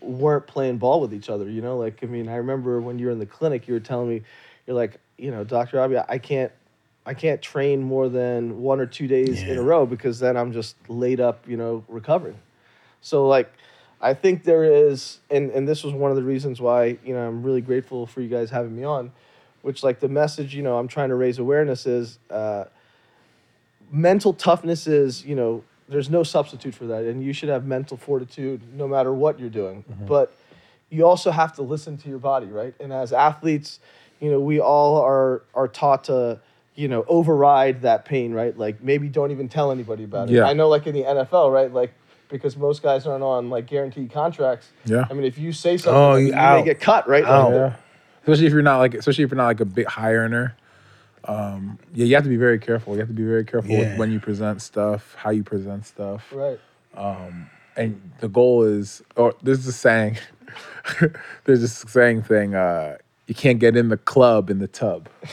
[0.01, 1.77] weren't playing ball with each other, you know?
[1.77, 4.21] Like, I mean, I remember when you were in the clinic, you were telling me,
[4.65, 5.79] you're like, you know, Dr.
[5.81, 6.51] Avi, I can't
[7.05, 10.51] I can't train more than one or two days in a row because then I'm
[10.51, 12.37] just laid up, you know, recovering.
[13.01, 13.51] So like
[14.01, 17.27] I think there is and and this was one of the reasons why, you know,
[17.27, 19.11] I'm really grateful for you guys having me on,
[19.61, 22.65] which like the message, you know, I'm trying to raise awareness is uh
[23.91, 27.97] mental toughness is, you know, there's no substitute for that, and you should have mental
[27.97, 29.83] fortitude no matter what you're doing.
[30.05, 30.31] But
[30.91, 32.75] you also have to listen to your body, right?
[32.79, 33.79] And as athletes,
[34.19, 36.39] you know, we all are are taught to,
[36.79, 38.57] you know, override that pain, right?
[38.57, 40.33] Like maybe don't even tell anybody about it.
[40.35, 40.45] Yeah.
[40.45, 41.71] I know, like in the NFL, right?
[41.71, 41.93] Like
[42.29, 44.69] because most guys aren't on like guaranteed contracts.
[44.85, 45.05] Yeah.
[45.09, 47.25] I mean, if you say something, Oh, you you may get cut, right?
[47.25, 47.51] Out.
[47.51, 47.75] Like, Yeah.
[48.21, 50.55] Especially if you're not like, especially if you're not like a big high earner.
[51.25, 52.93] Um, yeah, you have to be very careful.
[52.93, 53.79] You have to be very careful Yeah.
[53.91, 56.31] with when you present stuff, how you present stuff.
[56.31, 56.59] Right.
[57.75, 60.17] and the goal is or there's a saying
[61.45, 65.07] there's this saying thing uh you can't get in the club in the tub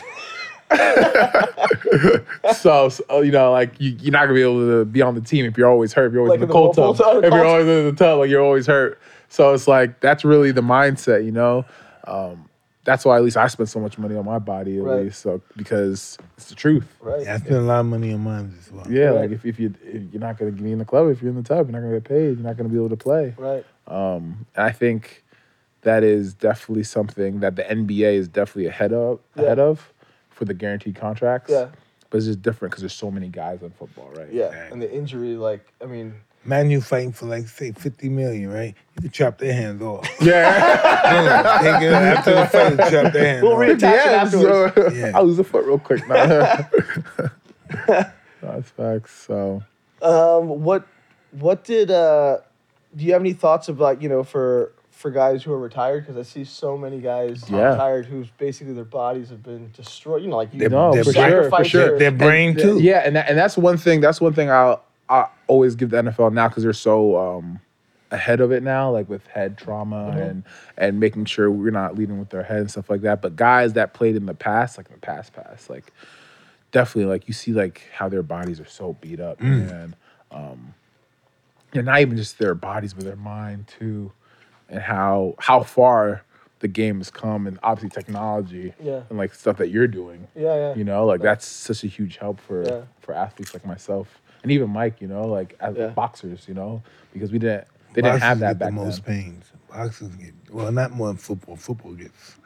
[2.54, 5.20] so, so, you know like you, you're not gonna be able to be on the
[5.20, 6.96] team if you're always hurt if you're always Like in in the the cold cold
[6.98, 8.98] tub tub, if you're always in the tub like you're always hurt
[9.28, 11.64] so it's like that's really the mindset you know
[12.06, 12.48] um
[12.84, 15.02] that's why at least I spend so much money on my body at Right.
[15.04, 17.22] least so because it's the truth Right.
[17.24, 18.90] Yeah, I spend a lot of money on mine as well.
[18.90, 19.22] yeah Right.
[19.22, 21.36] like if, if you if you're not gonna be in the club if you're in
[21.36, 23.64] the tub you're not gonna get paid you're not gonna be able to play Right.
[23.88, 25.22] um, and I think
[25.82, 29.42] that is definitely something that the NBA is definitely ahead of Yeah.
[29.44, 29.92] ahead of
[30.36, 31.50] for the guaranteed contracts.
[31.50, 31.68] Yeah.
[32.10, 34.30] But it's just different because there's so many guys in football, right?
[34.32, 34.44] Yeah.
[34.46, 34.72] Exactly.
[34.72, 38.72] And the injury, like, I mean, Man, you fighting for like say fifty million, right?
[38.94, 40.06] You can chop their hands off.
[40.20, 41.58] Yeah.
[41.60, 43.58] Take it after the fight, chop their hands We'll off.
[43.58, 44.22] read- Attach it yeah.
[44.22, 44.74] afterwards.
[44.76, 45.18] So, Yeah.
[45.18, 46.06] I lose a foot real quick.
[46.06, 46.14] Nah.
[48.42, 49.12] That's facts.
[49.26, 49.62] So
[50.02, 50.86] um, what
[51.32, 52.38] what did uh,
[52.94, 56.06] do you have any thoughts about you know for for guys who are retired?
[56.06, 57.70] Because I see so many guys Yeah.
[57.72, 60.22] retired whose basically their bodies have been destroyed.
[60.22, 61.98] You know, like you know, no, their for sure, for sure.
[61.98, 62.78] Their brain And- too.
[62.80, 64.00] Yeah, and that, and that's one thing.
[64.00, 64.76] That's one thing I
[65.08, 67.60] I always give the NFL now because they're so um,
[68.10, 70.42] ahead of it now, like with head trauma and
[70.78, 73.20] and making sure we're not leading with their head and stuff like that.
[73.22, 75.92] But guys that played in the past, like in the past, past, like
[76.72, 79.94] definitely, like you see, like how their bodies are so beat up, and
[80.32, 80.74] um,
[81.72, 84.10] and not even just their bodies, but their mind too,
[84.68, 86.22] and how how far
[86.60, 89.02] the game has come, and obviously technology, Yeah.
[89.10, 90.26] and like stuff that you're doing.
[90.34, 90.74] Yeah, yeah.
[90.74, 92.80] You know, like that's such a huge help for Yeah.
[93.00, 95.00] for athletes like myself and even Mike.
[95.00, 95.88] You know, like as Yeah.
[95.88, 96.46] boxers.
[96.48, 99.22] You know, because we didn't they didn't have that get back the most then.
[99.22, 99.52] pains.
[99.70, 101.56] Boxers get well, not more in football.
[101.56, 102.36] Football gets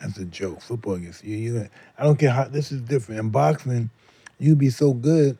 [0.00, 0.60] that's a joke.
[0.62, 1.36] Football gets you.
[1.36, 1.68] You.
[1.98, 2.44] I don't care how.
[2.44, 3.20] This is different.
[3.20, 3.90] In boxing,
[4.38, 5.36] you'd be so good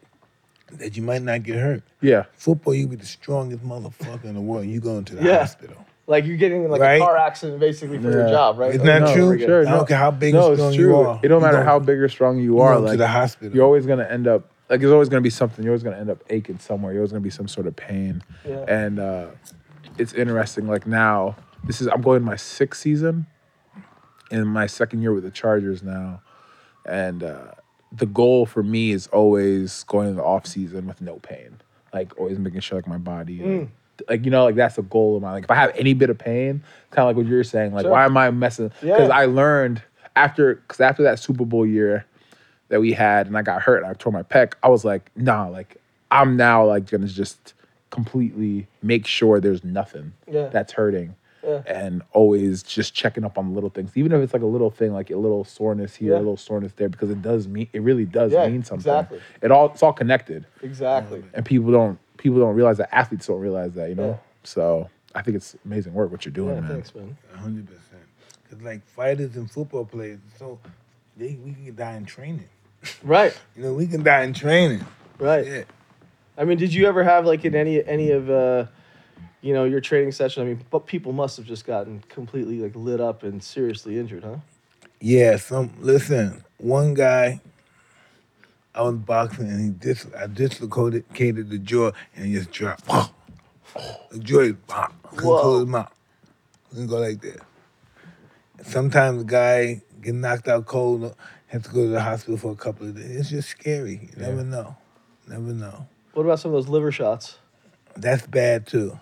[0.72, 1.82] that you might not get hurt.
[2.00, 4.66] Yeah, Football, you be the strongest motherfucker in the world.
[4.66, 5.38] You go into the Yeah.
[5.38, 5.84] hospital.
[6.10, 7.00] Like you're getting in like Right.
[7.00, 8.30] a car accident basically for your Yeah.
[8.30, 8.70] job, right?
[8.74, 9.28] Isn't Like, that no, true?
[9.30, 9.52] forget it.
[9.52, 9.68] sure.
[9.68, 10.88] I don't care how big no, and it's strong true.
[10.88, 11.20] you are.
[11.22, 12.74] It don't You matter how big or strong you you are.
[12.74, 13.54] go Like to the hospital.
[13.56, 15.64] you're always gonna end up like there's always gonna be something.
[15.64, 16.92] You're always gonna end up aching somewhere.
[16.92, 18.22] You're always gonna be some sort of pain.
[18.46, 18.64] Yeah.
[18.68, 19.26] And uh,
[19.98, 20.66] it's interesting.
[20.68, 23.26] Like now, this is I'm going my sixth season,
[24.30, 26.22] in my second year with the Chargers now,
[26.86, 27.52] and uh,
[27.92, 31.60] the goal for me is always going in the off season with no pain.
[31.92, 33.38] Like always making sure like my body.
[33.40, 33.58] Mm.
[33.60, 33.68] Like,
[34.08, 35.34] like, you know, like that's a goal of mine.
[35.34, 37.82] Like if I have any bit of pain, kind of like what you're saying, like
[37.82, 37.90] Sure.
[37.92, 38.70] why am I messing?
[38.82, 38.94] Yeah.
[38.94, 39.82] Because I learned
[40.16, 42.06] after, because after that Super Bowl year
[42.68, 44.52] that we had, and I got hurt, and I tore my pec.
[44.62, 45.76] I was like, nah, like
[46.10, 47.54] I'm now like gonna just
[47.90, 50.48] completely make sure there's nothing Yeah.
[50.48, 51.16] that's hurting.
[51.42, 51.62] Yeah.
[51.66, 54.92] And always just checking up on little things, even if it's like a little thing,
[54.92, 56.18] like a little soreness here, Yeah.
[56.18, 58.92] a little soreness there, because it does mean it really does Yeah, mean something.
[58.92, 59.20] exactly.
[59.40, 61.24] It all it's all connected, Exactly.
[61.32, 64.08] and people don't people don't realize that athletes don't realize that, you know.
[64.10, 64.16] Yeah.
[64.44, 66.70] So I think it's amazing work what you're doing, Yeah, man.
[66.70, 67.16] thanks, man.
[67.34, 68.02] hundred percent.
[68.48, 70.58] Cause like fighters and football players, so
[71.16, 72.48] they we can die in training.
[73.02, 74.84] Right, You know, we can die in training.
[75.18, 75.46] right.
[75.46, 75.64] Yeah.
[76.38, 78.66] I mean, did you ever have like in any any of uh,
[79.42, 80.42] you know, your training session?
[80.42, 84.24] I mean, but people must have just gotten completely like lit up and seriously injured,
[84.24, 84.36] huh?
[85.00, 86.44] Yeah, some listen.
[86.58, 87.40] One guy,
[88.74, 92.86] I was boxing and he dis I dislocated the jaw and he just dropped.
[94.10, 94.94] the jaw is pop.
[95.10, 95.40] Couldn't Whoa.
[95.40, 95.92] close his mouth.
[96.70, 97.40] Couldn't go like that.
[98.62, 101.14] Sometimes the guy get knocked out cold,
[101.48, 103.10] have to go to the hospital for a couple of days.
[103.10, 104.10] It's just scary.
[104.14, 104.76] You never know.
[105.26, 105.86] Never know.
[106.12, 107.38] What about some of those liver shots?
[107.96, 108.98] That's bad too.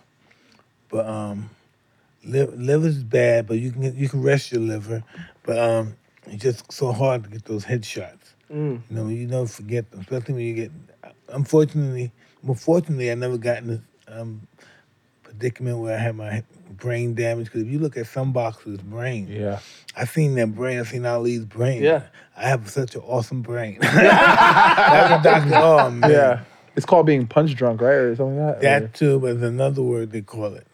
[0.88, 1.50] But um,
[2.24, 5.04] liver, liver's bad, but you can you can rest your liver.
[5.42, 8.27] But um, it's just so hard to get those headshots.
[8.52, 8.80] Mm.
[8.88, 10.70] You know, you never forget them, especially when you get.
[11.28, 12.10] Unfortunately,
[12.42, 14.46] well, fortunately, I never got in this um,
[15.22, 17.46] predicament where I had my brain damage.
[17.46, 19.58] Because if you look at some boxers' brain, Yeah.
[19.96, 20.78] I've seen their brain.
[20.78, 21.82] I seen Ali's brain.
[21.82, 22.04] Yeah.
[22.36, 23.78] I have such an awesome brain.
[23.82, 25.54] That's a doctor.
[25.54, 26.10] Oh man.
[26.10, 26.44] Yeah.
[26.76, 27.90] It's called being punch drunk, right?
[27.94, 28.80] Or something like that.
[28.82, 30.64] That too, but there's another word they call it.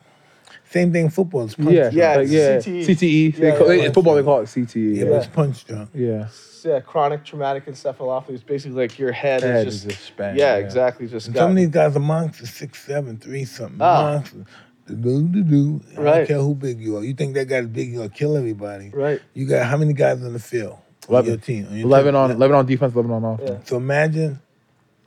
[0.75, 1.09] Same thing.
[1.09, 1.95] Football is punch Yeah, drunk.
[1.95, 2.57] Yeah, like, yeah.
[2.59, 2.85] CTE.
[2.87, 3.37] CTE.
[3.37, 4.97] They Yeah, call- yeah, in football, they call it CTE.
[4.97, 5.91] Yeah, Yeah, but it's punch drunk.
[5.95, 6.27] yeah.
[6.65, 10.35] yeah, chronic traumatic encephalopathy is basically like your head, Head is is just, just yeah,
[10.35, 10.57] yeah.
[10.57, 13.79] exactly, just got, some of these guys are monsters, six, seven, three something.
[13.81, 14.15] Ah.
[14.15, 14.45] Monsters.
[14.89, 15.81] Do do do.
[15.97, 16.15] I Right.
[16.19, 17.05] don't care who big you are.
[17.05, 18.91] You think that guy's big, you'll kill everybody.
[18.93, 19.21] right.
[19.33, 20.73] You got how many guys on the field?
[20.73, 21.29] on Eleven.
[21.31, 21.67] your team.
[21.71, 22.21] on your Eleven team?
[22.23, 23.51] on eleven on defense, eleven on offense.
[23.51, 23.69] Yeah.
[23.69, 24.41] So imagine,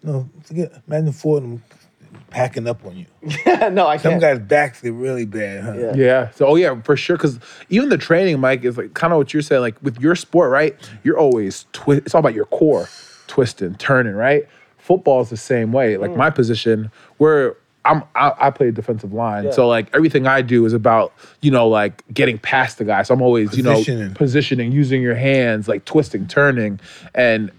[0.03, 0.71] no, forget.
[0.88, 1.63] Imagine four of them
[2.29, 3.05] packing up on you.
[3.45, 4.21] Yeah, no, I Some can't.
[4.21, 5.73] Some guys' backs get really bad, huh?
[5.73, 5.93] Yeah.
[5.95, 6.29] Yeah.
[6.31, 7.17] So, oh yeah, for sure.
[7.17, 7.39] Because
[7.69, 9.61] even the training, Mike, is like kind of what you're saying.
[9.61, 10.75] Like with your sport, right?
[11.03, 12.03] You're always twist.
[12.05, 12.89] It's all about your core,
[13.27, 14.47] twisting, turning, right?
[14.77, 15.97] Football is the same way.
[15.97, 16.17] Like mm.
[16.17, 19.51] my position, where I'm, I, I play defensive line, Yeah.
[19.51, 23.03] so like everything I do is about you know like getting past the guy.
[23.03, 24.13] So I'm always you know Positioning.
[24.13, 26.79] positioning, using your hands, like twisting, turning,
[27.15, 27.51] and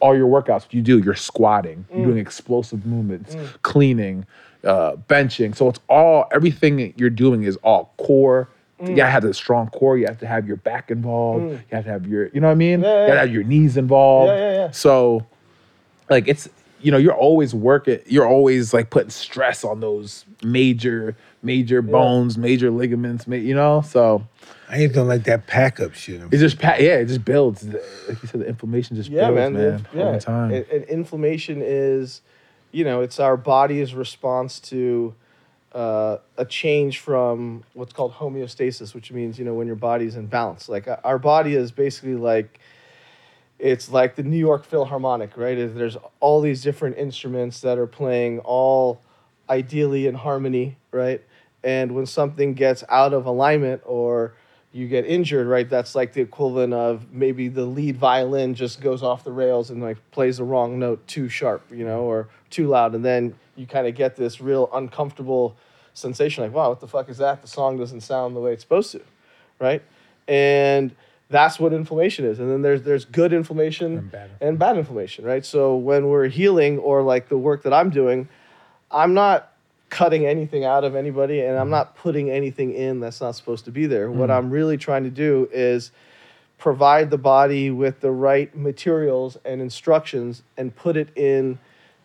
[0.00, 2.20] all your workouts you do you're squatting you're doing mm.
[2.20, 3.62] explosive movements mm.
[3.62, 4.26] cleaning
[4.64, 5.56] uh, benching.
[5.56, 8.48] So it's all everything that you're doing is all core.
[8.80, 9.10] You gotta mm.
[9.10, 12.06] have a strong core you have to have your back involved you have to have
[12.06, 12.80] your you know what i mean?
[12.80, 13.06] Yeah, you yeah.
[13.08, 14.30] gotta have your knees involved.
[14.30, 14.70] Yeah, yeah, yeah.
[14.70, 15.26] so
[16.08, 16.48] like it's
[16.80, 22.36] you know you're always working you're always like putting stress on those major major bones
[22.36, 24.26] major ligaments you know so
[24.68, 26.20] I just don't like that pack up shit.
[26.30, 29.36] it just pa- yeah it just builds like you said the inflammation just yeah, builds
[29.36, 29.52] man.
[29.54, 30.04] man, yeah.
[30.04, 32.20] all the time And, and inflammation is,
[32.72, 35.14] you know, it's our body's response to
[35.72, 40.26] uh, a change from what's called homeostasis, which means you know when your body's in
[40.26, 40.68] balance.
[40.68, 42.58] Like uh, our body is basically like
[43.58, 45.56] it's like the New York Philharmonic, right?
[45.56, 49.00] Is There's all these different instruments that are playing all
[49.48, 51.22] ideally in harmony, right?
[51.62, 54.34] And when something gets out of alignment or
[54.72, 55.68] you get injured, right?
[55.68, 59.82] That's like the equivalent of maybe the lead violin just goes off the rails and
[59.82, 63.66] like plays the wrong note too sharp, you know, or too loud, and then you
[63.66, 65.56] kind of get this real uncomfortable
[65.92, 67.42] sensation, like, wow, what the fuck is that?
[67.42, 69.02] The song doesn't sound the way it's supposed to,
[69.58, 69.82] right?
[70.28, 70.94] And
[71.28, 72.38] that's what inflammation is.
[72.38, 75.44] And then there's there's good inflammation And bad and bad inflammation, right?
[75.44, 78.28] So when we're healing or like the work that I'm doing,
[78.90, 79.49] I'm not
[79.90, 81.72] cutting anything out of anybody and I'm mm-hmm.
[81.72, 84.10] not putting anything in that's not supposed to be there.
[84.10, 84.38] What mm-hmm.
[84.38, 85.90] I'm really trying to do is
[86.58, 91.58] provide the body with the right materials and instructions and put it in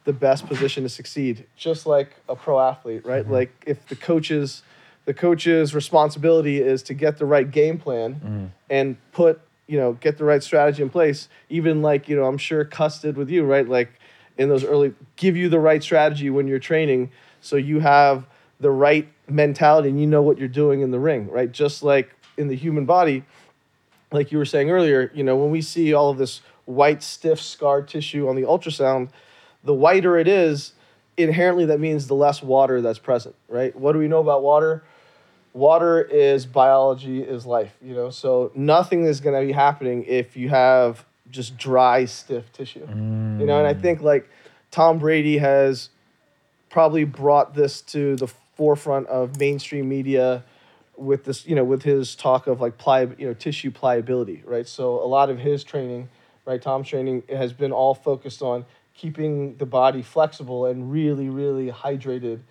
[0.06, 3.24] the best position to succeed just like a pro athlete right?
[3.24, 3.34] Mm-hmm.
[3.34, 4.64] Like if the coaches
[5.06, 10.18] the coach's responsibility is to get the right game plan and put you know get
[10.18, 13.44] the right strategy in place even like you know i'm sure Cus did with you
[13.46, 13.68] right?
[13.68, 14.00] Like
[14.38, 17.12] in those early give you the right strategy when you're training
[17.46, 18.26] so you have
[18.60, 22.16] the right mentality and you know what you're doing in the ring right just like
[22.38, 23.24] in the human body
[24.16, 27.40] like you were saying earlier, you know, when we see all of this white, stiff
[27.40, 29.10] scar tissue on the ultrasound,
[29.64, 30.74] the whiter it is,
[31.18, 33.76] inherently that means the less water that's present, right?
[33.76, 34.84] What do we know about water?
[35.54, 40.36] Water is biology, is life, you know, so nothing is going to be happening if
[40.36, 42.86] you have just dry, stiff tissue,
[43.40, 43.82] you know, and I mm.
[43.82, 44.30] think like
[44.72, 45.90] Tom Brady has
[46.76, 50.44] probably brought this to the forefront of mainstream media
[50.98, 54.68] with this, you know, with his talk of like pli, you know, tissue pliability, right?
[54.68, 56.10] So a lot of his training,
[56.44, 61.72] right, Tom's training has been all focused on keeping the body flexible and really, really
[61.72, 62.42] hydrated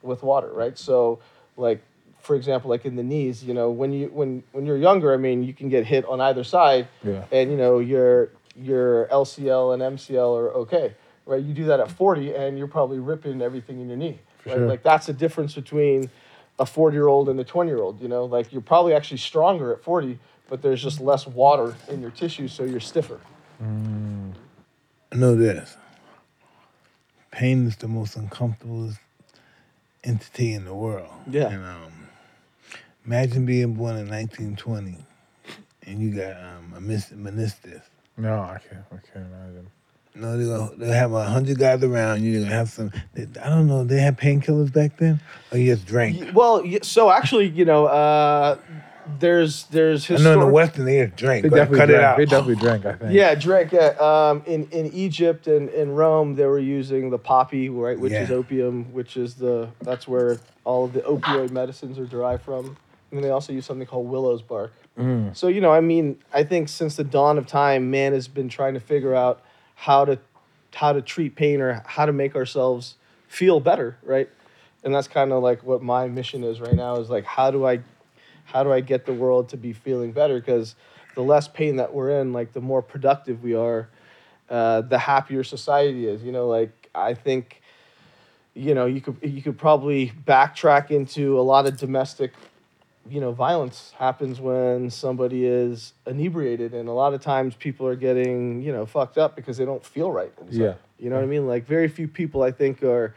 [0.00, 0.78] with water, right?
[0.78, 1.18] So
[1.58, 1.82] like
[2.20, 5.18] for example, like in the knees, you know, when you when when you're younger, I
[5.18, 7.24] mean, you can get hit on either side, Yeah.
[7.30, 10.94] and you know your your LCL and MCL are okay,
[11.26, 11.42] right?
[11.42, 14.54] You do that at 40, and you're probably ripping everything in your knee, right?
[14.54, 14.68] sure.
[14.68, 16.10] Like that's the difference between
[16.58, 18.00] a 40 year old and a 20 year old.
[18.00, 22.00] You know, like you're probably actually stronger at 40, but there's just less water in
[22.00, 23.20] your tissue, so you're stiffer.
[23.60, 25.76] I know this.
[27.30, 28.92] Pain is the most uncomfortable
[30.04, 31.10] entity in the world.
[31.28, 31.48] Yeah.
[31.48, 32.08] And um,
[33.04, 35.04] imagine being born in 1920
[35.86, 37.82] and you got um, a mis- meniscus.
[38.16, 38.84] No, I can't.
[38.90, 39.70] I can't imagine.
[40.16, 42.32] No, they're gonna they'll have a hundred guys around you.
[42.32, 42.92] They're gonna have some.
[43.14, 43.82] They, I don't know.
[43.84, 46.34] They had painkillers back then, or you just drank.
[46.34, 48.58] Well, so actually, you know, uh,
[49.18, 51.42] there's there's I know in the historic- Western they just drank.
[51.42, 52.00] They Go definitely cut drank.
[52.00, 52.16] it out.
[52.18, 52.86] They definitely drank.
[52.86, 53.12] I think.
[53.12, 53.72] Yeah, drink.
[53.72, 53.88] Yeah.
[53.98, 58.30] Um, in in Egypt and in Rome, they were using the poppy, right, which is
[58.30, 62.76] opium, which is the that's where all of the opioid medicines are derived from.
[63.10, 64.72] And they also use something called willow's bark.
[64.98, 65.36] Mm.
[65.36, 68.48] So you know, I mean, I think since the dawn of time, man has been
[68.48, 69.42] trying to figure out
[69.74, 70.18] how to
[70.74, 72.96] how to treat pain or how to make ourselves
[73.28, 74.28] feel better, right?
[74.82, 77.66] And that's kind of like what my mission is right now is like how do
[77.66, 77.80] I
[78.44, 80.74] how do I get the world to be feeling better because
[81.14, 83.88] the less pain that we're in, like the more productive we are,
[84.50, 86.22] uh, the happier society is.
[86.22, 87.62] You know, like I think
[88.54, 92.32] you know, you could you could probably backtrack into a lot of domestic,
[93.08, 97.96] you know, violence happens when somebody is inebriated, and a lot of times people are
[97.96, 100.32] getting you know fucked up because they don't feel right.
[100.50, 100.74] Yeah.
[100.98, 101.46] you know what I mean.
[101.46, 103.14] Like very few people I think are.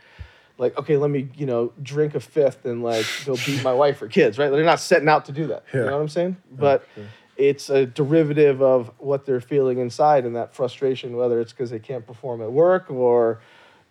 [0.60, 4.02] Like okay, let me you know drink a fifth and like go beat my wife
[4.02, 4.50] or kids, right?
[4.50, 5.64] They're not setting out to do that.
[5.72, 5.82] Yeah.
[5.82, 6.38] You know what I'm saying?
[6.52, 6.84] But
[7.38, 11.80] it's a derivative of what they're feeling inside and that frustration, whether it's because they
[11.80, 13.40] can't perform at work or,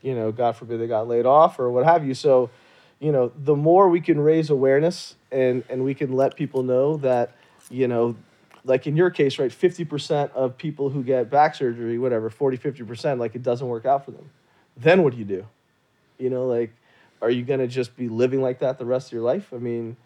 [0.02, 2.12] you know, God forbid they got laid off or what have you.
[2.12, 2.50] So,
[2.98, 6.96] you know, the more we can raise awareness and and we can let people know
[6.98, 7.32] that,
[7.70, 8.16] you know,
[8.64, 13.18] like in your case, right, 50% of people who get back surgery, whatever, 40, 50%,
[13.18, 14.30] like it doesn't work out for them.
[14.76, 15.46] Then what do you do?
[16.18, 16.72] You know, like,
[17.22, 19.52] are you going to just be living like that the rest of your life?
[19.52, 19.96] I mean,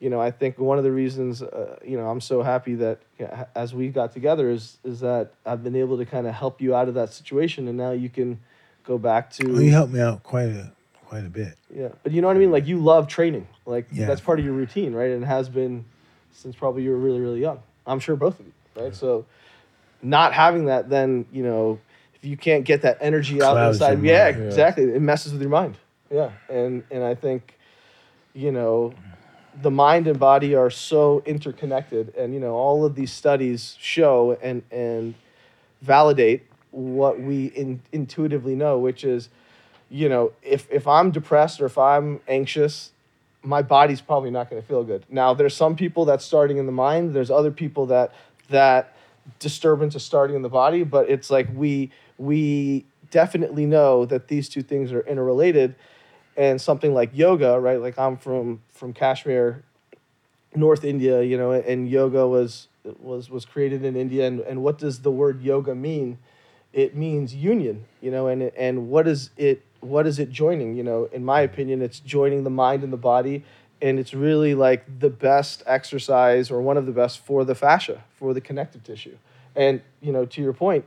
[0.00, 2.98] you know, I think one of the reasons, uh, you know, I'm so happy that
[3.18, 6.34] you know, as we got together is is that I've been able to kind of
[6.34, 8.40] help you out of that situation, and now you can
[8.84, 10.72] go back to Well, you helped me out quite a
[11.14, 11.56] quite a bit.
[11.72, 11.88] yeah.
[12.02, 12.50] But you know what I mean?
[12.50, 14.06] Like you love training, like Yeah.
[14.06, 15.10] that's part of your routine, right?
[15.10, 15.84] And it has been
[16.32, 17.60] since probably you were really really young.
[17.86, 18.52] I'm sure both of you,
[18.82, 18.94] right?
[18.94, 19.24] So
[20.02, 21.78] not having that, then you know,
[22.16, 24.38] if you can't get that energy out inside, yeah, mind.
[24.40, 24.46] Yeah.
[24.46, 25.76] exactly, it messes with your mind.
[26.10, 27.56] Yeah, and and I think,
[28.34, 28.92] you know,
[29.62, 34.36] the mind and body are so interconnected, and you know, all of these studies show
[34.42, 35.14] and and
[35.80, 36.42] validate
[36.72, 39.28] what we in, intuitively know, which is,
[39.94, 42.90] you know, if if I'm depressed or if I'm anxious,
[43.44, 45.04] my body's probably not going to feel good.
[45.08, 47.14] Now, there's some people that's starting in the mind.
[47.14, 48.12] There's other people that
[48.50, 48.96] that
[49.38, 50.82] disturbance is starting in the body.
[50.82, 55.76] But it's like we we definitely know that these two things are interrelated.
[56.36, 57.80] And something like yoga, right?
[57.80, 59.62] Like I'm from from Kashmir,
[60.56, 62.66] North India, you know, and yoga was
[62.98, 64.26] was was created in India.
[64.26, 66.18] And, and what does the word yoga mean?
[66.72, 70.74] It means union, you know, and and what is it what is it joining?
[70.74, 73.44] You know, in my opinion, it's joining the mind and the body,
[73.82, 78.02] and it's really like the best exercise or one of the best for the fascia,
[78.16, 79.16] for the connective tissue.
[79.54, 80.84] And you know, to your point,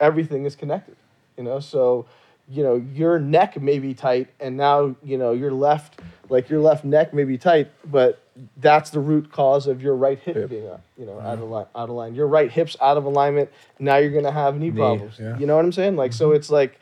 [0.00, 0.96] everything is connected.
[1.36, 2.06] You know, so
[2.48, 6.60] you know your neck may be tight, and now you know your left, like your
[6.60, 8.22] left neck may be tight, but
[8.56, 10.50] that's the root cause of your right hip Hip.
[10.50, 11.52] being out, you know, out of mm-hmm.
[11.52, 12.14] line, out of line.
[12.14, 13.50] Your right hip's out of alignment.
[13.78, 15.18] Now you're gonna have knee, problems.
[15.18, 15.38] yeah.
[15.38, 15.96] You know what I'm saying?
[15.96, 16.36] Like so, mm-hmm.
[16.36, 16.79] it's like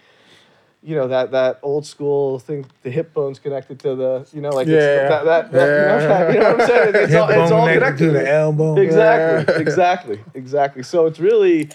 [0.88, 4.48] you know that that old school thing the hip bone's connected to the you know
[4.48, 4.74] like Yeah.
[4.78, 7.52] it's, that, that, that, you, know, you know what i'm saying it's Hip all, it's
[7.52, 8.76] all connected connected to the elbow.
[8.76, 11.68] exactly exactly exactly so it's really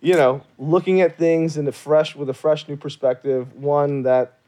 [0.00, 4.38] you know looking at things in a fresh with a fresh new perspective one that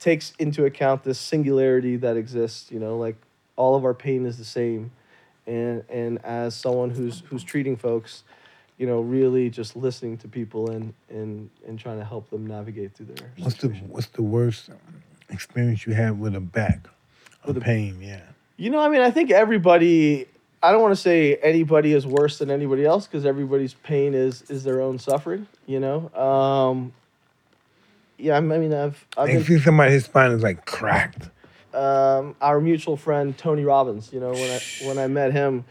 [0.00, 3.16] takes into account this singularity that exists you know like
[3.56, 4.90] all of our pain is the same
[5.46, 8.22] and and as someone who's who's treating folks
[8.78, 12.94] you know really just listening to people and and and trying to help them navigate
[12.94, 13.68] through their What's the.
[13.68, 14.70] What's the worst
[15.30, 16.86] experience you had with a back?
[17.44, 18.22] With a- pain, yeah.
[18.56, 20.26] You know, I mean, I think everybody.
[20.62, 24.42] I don't want to say anybody is worse than anybody else because everybody's pain is
[24.50, 25.46] is their own suffering.
[25.66, 26.10] You know.
[26.14, 26.92] Um,
[28.18, 31.28] yeah, I mean, I've I've I been see somebody his spine is like cracked.
[31.74, 34.10] um, our mutual friend Tony Robbins.
[34.12, 35.64] You know, when I when I met him,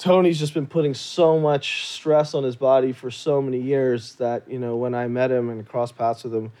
[0.00, 4.50] Tony's just been putting so much stress on his body for so many years that
[4.50, 6.52] you know when I met him and crossed paths with him,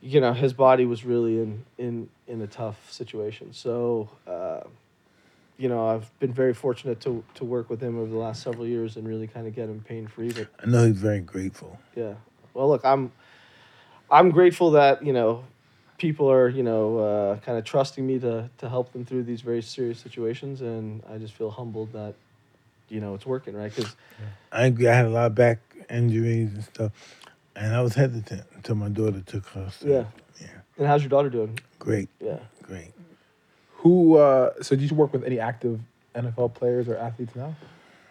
[0.00, 3.52] you know his body was really in in in a tough situation.
[3.52, 4.10] So.
[4.26, 4.60] Uh,
[5.58, 8.66] you know, I've been very fortunate to to work with him over the last several
[8.66, 10.30] years and really kind of get him pain free.
[10.30, 11.78] But I know he's very grateful.
[11.94, 12.12] yeah.
[12.52, 13.10] Well, look, I'm
[14.10, 15.44] I'm grateful that you know
[15.96, 19.40] people are you know uh, kind of trusting me to to help them through these
[19.40, 22.14] very serious situations, and I just feel humbled that
[22.88, 23.74] you know it's working, right?
[23.74, 23.94] Because
[24.52, 24.66] I.
[24.66, 25.58] I had a lot of back
[25.90, 26.92] injuries and stuff,
[27.54, 29.70] and I was hesitant until my daughter took her.
[29.70, 30.04] So, Yeah.
[30.40, 30.46] yeah,
[30.78, 31.58] and how's your daughter doing?
[31.78, 32.38] great, Yeah.
[32.62, 32.92] great.
[33.78, 34.16] Who?
[34.16, 35.80] Uh, so, do you work with any active
[36.14, 37.54] NFL players or athletes now?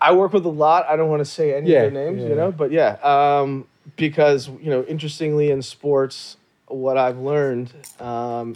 [0.01, 0.86] I work with a lot.
[0.88, 2.30] I don't want to say any Yeah, of their names, yeah.
[2.30, 3.65] you know, but yeah, um,
[3.95, 8.55] because you know, interestingly in sports, what I've learned um,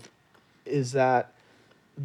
[0.65, 1.34] is that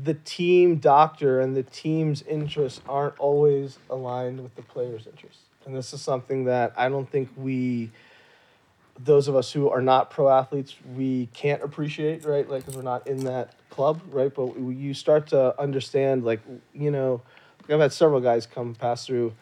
[0.02, 5.74] the team doctor and the team's interests aren't always aligned with the player's interests, and
[5.74, 7.90] this is something that I don't think we.
[8.96, 12.48] Those of us who are not pro athletes, we can't appreciate, right?
[12.48, 14.32] Like, because we're not in that club, right?
[14.32, 16.38] But you start to understand, like,
[16.72, 17.20] you know,
[17.68, 19.34] I've had several guys come pass through,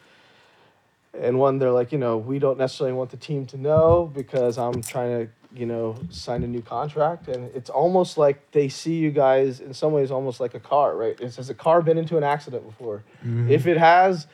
[1.12, 4.56] and one they're like, you know, we don't necessarily want the team to know because
[4.56, 8.94] I'm trying to, you know, sign a new contract, and it's almost like they see
[8.94, 11.18] you guys in some ways almost like a car, right?
[11.20, 13.02] It's has a car been into an accident before?
[13.20, 13.50] Mm-hmm.
[13.50, 14.26] If it has,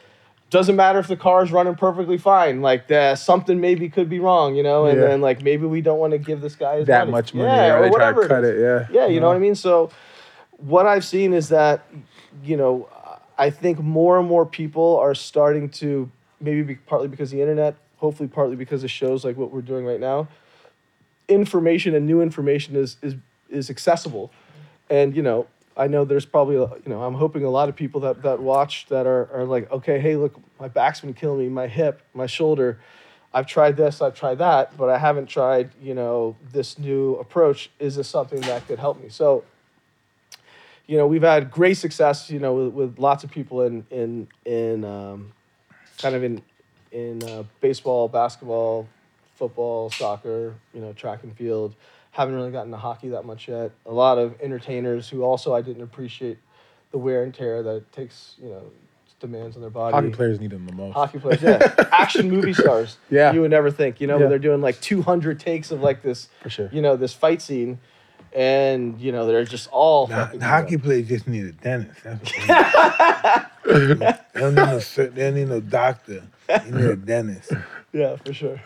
[0.51, 2.63] doesn't matter if the car is running perfectly fine.
[2.63, 5.09] Like the, something maybe could be wrong, you know, and Yeah.
[5.09, 7.11] then like maybe we don't want to give this guy that money.
[7.11, 8.59] much money, yeah, or or they try whatever to cut it.
[8.61, 9.41] Yeah, Yeah, you know what I uh-huh.
[9.41, 9.55] mean.
[9.55, 9.91] So
[10.57, 11.87] what I've seen is that
[12.43, 12.89] you know
[13.37, 16.11] I think more and more people are starting to
[16.41, 19.61] maybe be, partly because of the internet, hopefully partly because of shows like what we're
[19.63, 20.29] doing right now.
[21.29, 23.17] Information and new information is is
[23.49, 24.31] is accessible,
[24.89, 28.01] and you know I know there's probably you know I'm hoping a lot of people
[28.03, 31.49] that that watch that are are like okay hey look my back's been killing me
[31.49, 32.79] my hip my shoulder.
[33.33, 37.71] I've tried this, I've tried that, but I haven't tried, you know, this new approach.
[37.79, 39.11] Is this something that could help me?
[39.11, 39.45] So,
[40.87, 44.29] you know, we've had great success, you know, with, with lots of people in in
[44.47, 45.33] in um,
[45.99, 46.43] kind of in
[46.91, 48.89] in uh, baseball, basketball,
[49.39, 51.75] football, soccer, you know, track and field.
[52.11, 53.71] Haven't really gotten to hockey that much yet.
[53.87, 56.39] A lot of entertainers who also I didn't appreciate
[56.91, 58.63] the wear and tear that it takes, you know,
[59.21, 59.93] demands on their body.
[59.95, 60.95] hockey players need them the most.
[60.95, 61.75] Hockey players, yeah.
[61.93, 62.97] Action movie stars.
[63.11, 63.33] Yeah.
[63.33, 64.27] You would never think, you know, Yeah.
[64.29, 66.69] they're doing like 200 takes of like this, For sure.
[66.73, 67.79] you know, this fight scene.
[68.33, 72.03] And, you know, they're just all The, fucking the hockey players just need a dentist.
[72.05, 76.23] That's what they, don't need no they don't need no doctor.
[76.47, 77.53] They need a dentist.
[77.91, 78.61] Yeah, for sure.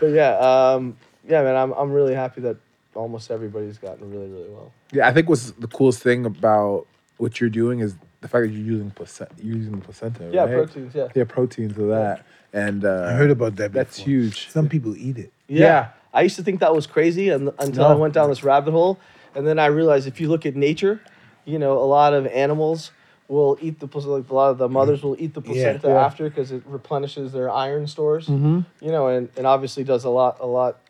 [0.00, 2.56] But yeah, um, yeah, man, I'm, I'm really happy that
[2.94, 4.72] almost everybody's gotten really, really well.
[4.92, 6.86] Yeah, I think what's the coolest thing about
[7.16, 9.34] what you're doing is the fact that you're using placenta.
[9.42, 10.30] You're using the placenta.
[10.32, 10.54] Yeah, right?
[10.54, 11.08] proteins, yeah.
[11.14, 13.72] Yeah, proteins of that, and uh, I heard about that.
[13.72, 14.10] that's before.
[14.10, 14.48] huge.
[14.50, 15.32] Some people eat it.
[15.48, 15.58] Yeah.
[15.58, 15.88] Yeah.
[16.12, 18.98] I used to think that was crazy and, until I went down this rabbit hole.
[19.34, 21.00] And then I realized if you look at nature,
[21.44, 22.92] you know, a lot of animals
[23.28, 26.04] will eat the placenta, like a lot of the mothers will eat the placenta Yeah.
[26.04, 28.26] after because it replenishes their iron stores.
[28.26, 28.60] Mm-hmm.
[28.84, 30.80] You know, and, and obviously does a lot, a lot,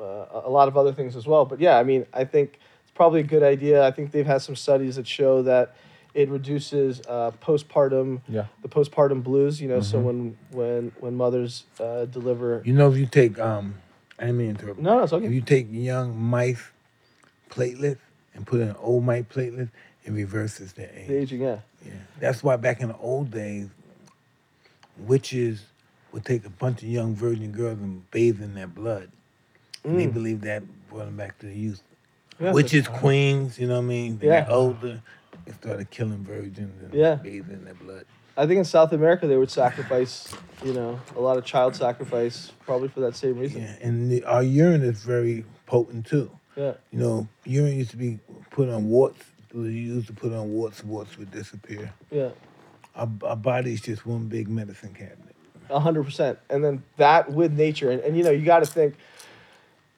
[0.00, 1.44] uh, a lot of other things as well.
[1.44, 3.86] But yeah, I mean, I think it's probably a good idea.
[3.86, 5.76] I think they've had some studies that show that
[6.12, 8.46] it reduces uh, postpartum, Yeah.
[8.62, 9.60] the postpartum blues.
[9.60, 12.62] You know, so when when when mothers uh, deliver.
[12.64, 13.74] You know, if you take um,
[14.18, 14.80] I didn't mean to interrupt.
[14.80, 15.26] No, no, it's okay.
[15.26, 16.62] If you take young mice
[17.50, 17.98] platelets
[18.34, 19.70] and put in old mice platelets,
[20.04, 21.08] it reverses their age.
[21.08, 21.58] The aging, yeah.
[21.86, 21.92] Yeah.
[22.20, 23.68] That's why back in the old days,
[24.98, 25.62] witches
[26.12, 29.10] would take a bunch of young virgin girls and bathe in their blood.
[29.84, 30.14] And they Mm.
[30.14, 31.82] believed that brought them back to the youth.
[32.40, 34.18] Yeah, witches, queens, you know what I mean?
[34.18, 34.54] They got Yeah.
[34.54, 35.02] older.
[35.44, 37.14] They started killing virgins and Yeah.
[37.16, 38.04] bathing in their blood.
[38.36, 40.34] I think in South America they would sacrifice,
[40.64, 43.62] you know, a lot of child sacrifice, probably for that same reason.
[43.62, 43.76] Yeah.
[43.80, 46.30] And the, our urine is very potent too.
[46.56, 46.74] Yeah.
[46.90, 48.18] You know, urine used to be
[48.50, 49.24] put on warts.
[49.56, 50.84] Was used to put on warts.
[50.84, 51.90] Warts would disappear.
[52.10, 52.28] Yeah.
[52.94, 55.34] Our, our body is just one big medicine cabinet.
[55.70, 56.38] A hundred percent.
[56.50, 58.96] And then that with nature, and, and you know, you got to think.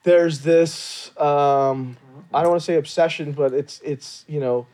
[0.03, 1.11] There's this.
[1.17, 1.97] Um,
[2.33, 4.65] I don't want to say obsession, but it's it's you know,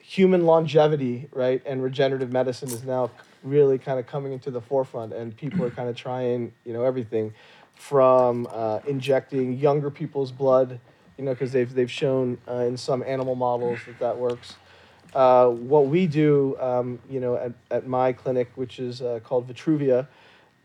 [0.00, 3.12] human longevity, right, and regenerative medicine is now
[3.44, 6.82] really kind of coming into the forefront, and people are kind of trying you know
[6.82, 7.32] everything,
[7.76, 10.80] from uh, injecting younger people's blood,
[11.20, 14.56] you know, because they've they've shown uh, in some animal models that that works.
[15.14, 19.46] Uh, what we do, um, you know, at, at my clinic, which is uh, called
[19.46, 20.06] Vitruvia,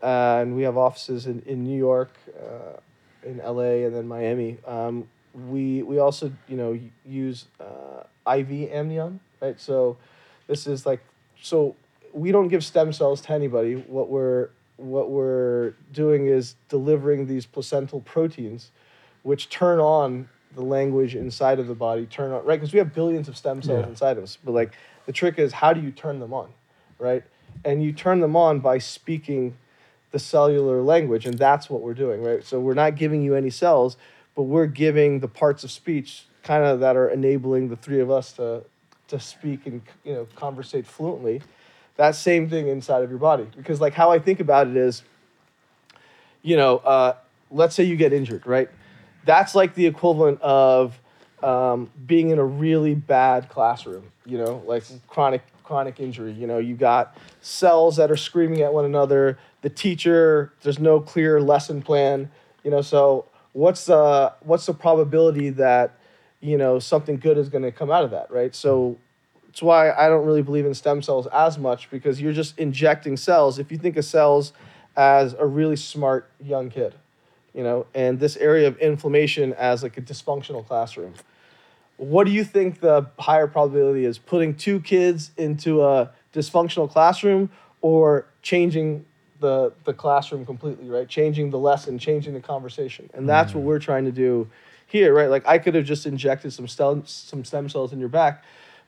[0.02, 2.80] uh, and we have offices in, in New York, uh,
[3.22, 4.56] in LA, and then Miami.
[4.66, 9.60] Um, we we also you know use uh, IV amnion, right?
[9.60, 9.98] So
[10.46, 11.04] this is like
[11.38, 11.76] so
[12.14, 13.74] we don't give stem cells to anybody.
[13.74, 14.48] What we're
[14.78, 18.70] what we're doing is delivering these placental proteins,
[19.22, 22.06] which turn on the language inside of the body.
[22.06, 23.88] Turn on right because we have billions of stem cells Yeah.
[23.88, 24.38] inside of us.
[24.42, 24.72] But like
[25.06, 26.48] the trick is how do you turn them on,
[26.98, 27.22] right?
[27.64, 29.56] And you turn them on by speaking
[30.12, 32.42] the cellular language, and that's what we're doing, right?
[32.44, 33.96] So we're not giving you any cells,
[34.34, 38.10] but we're giving the parts of speech kind of that are enabling the three of
[38.10, 38.62] us to
[39.08, 41.42] to speak and you know conversate fluently.
[41.96, 45.02] That same thing inside of your body, because like how I think about it is,
[46.42, 47.14] you know, uh,
[47.50, 48.68] let's say you get injured, right?
[49.26, 50.98] That's like the equivalent of
[51.42, 56.32] um, being in a really bad classroom, you know, like chronic chronic injury.
[56.32, 59.38] You know, you got cells that are screaming at one another.
[59.60, 62.30] The teacher, there's no clear lesson plan.
[62.64, 65.98] You know, so what's the what's the probability that
[66.40, 68.54] you know something good is going to come out of that, right?
[68.54, 68.96] So
[69.48, 73.16] it's why I don't really believe in stem cells as much because you're just injecting
[73.16, 73.58] cells.
[73.58, 74.52] If you think of cells
[74.96, 76.94] as a really smart young kid,
[77.56, 81.14] you know, and this area of inflammation as like a dysfunctional classroom.
[81.96, 84.18] What do you think the higher probability is?
[84.18, 87.50] Putting two kids into a dysfunctional classroom
[87.80, 89.06] or changing
[89.40, 91.08] the, the classroom completely, right?
[91.08, 93.08] Changing the lesson, changing the conversation.
[93.14, 93.66] And that's what mm.
[93.66, 94.48] we're trying to do
[94.86, 95.30] here, right?
[95.30, 98.44] Like I could have just injected some stem, some stem cells in your back,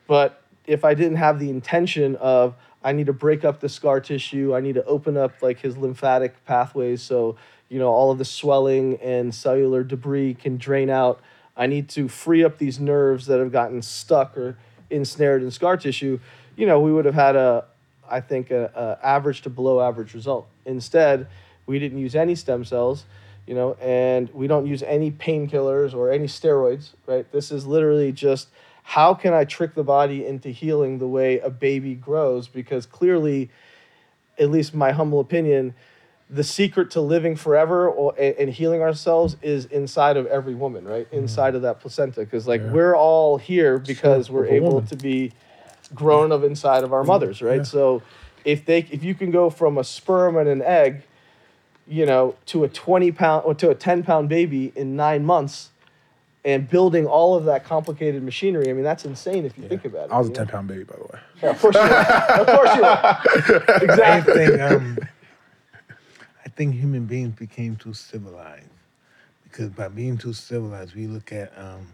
[0.06, 4.00] but if I didn't have the intention of I need to break up the scar
[4.00, 7.36] tissue, I need to open up like his lymphatic pathways so
[7.68, 11.20] you know all of the swelling and cellular debris can drain out.
[11.56, 14.56] I need to free up these nerves that have gotten stuck or
[14.90, 16.20] ensnared in scar tissue.
[16.56, 17.64] You know, we would have had a,
[18.08, 20.46] I think, a, a average to below average result.
[20.64, 21.26] Instead,
[21.66, 23.04] we didn't use any stem cells,
[23.46, 27.30] you know, and we don't use any painkillers or any steroids, right?
[27.32, 28.48] This is literally just
[28.88, 32.48] how can I trick the body into healing the way a baby grows?
[32.48, 33.50] Because clearly,
[34.38, 35.74] at least my humble opinion,
[36.30, 41.06] the secret to living forever or, and, healing ourselves is inside of every woman, right?
[41.12, 42.20] Inside of that placenta.
[42.20, 42.72] Because, like, Yeah.
[42.72, 45.32] we're all here because we're of able to be
[45.94, 47.56] grown of inside of our mothers, right?
[47.58, 47.62] Yeah.
[47.64, 48.00] So,
[48.46, 51.02] if they if you can go from a sperm and an egg,
[51.86, 55.72] you know, to a 20 pound or to a 10 pound baby in nine months
[56.48, 60.06] and building all of that complicated machinery, I mean, that's insane if you think about
[60.06, 60.12] it.
[60.12, 60.44] I was a you know?
[60.44, 61.20] 10 pound baby, by the way.
[61.42, 62.40] Yeah, of course you are.
[62.40, 63.22] Of course you are.
[63.68, 64.46] I Exactly.
[64.46, 64.98] think um,
[66.46, 68.64] I think human beings became too civilized
[69.44, 71.86] because by being too civilized, we look at um,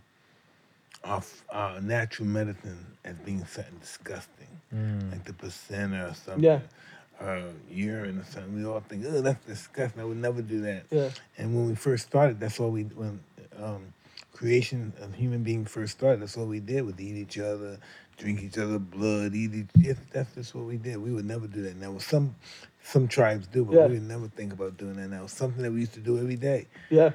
[1.02, 4.46] our, our natural medicine as being something disgusting,
[5.10, 6.44] like the placenta or something.
[6.44, 6.60] Yeah.
[7.20, 8.54] Or urine or something.
[8.54, 10.00] We all think, oh, that's disgusting.
[10.00, 10.84] I would never do that.
[10.90, 11.10] Yeah.
[11.38, 13.20] And when we first started, that's all we when
[13.62, 13.82] um,
[14.34, 16.20] creation of human being first started.
[16.20, 17.78] That's all we did was eat each other,
[18.18, 19.68] drink each other's blood, eat each.
[19.74, 20.98] Yes, that's just what we did.
[20.98, 21.76] We would never do that.
[21.76, 22.34] Now, some
[22.82, 23.86] some tribes do, but Yeah.
[23.86, 25.08] we would never think about doing that.
[25.08, 26.66] Now, something that we used to do every day.
[26.90, 27.12] Yeah.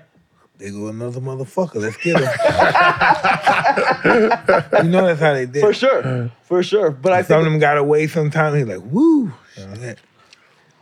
[0.58, 1.76] They go another motherfucker.
[1.76, 2.24] Let's get him.
[4.84, 5.62] you know that's how they did.
[5.62, 6.32] For sure.
[6.44, 6.92] For sure.
[6.92, 8.08] But I Some of them got away.
[8.08, 10.00] Sometimes he's like, "Woo!" Shit.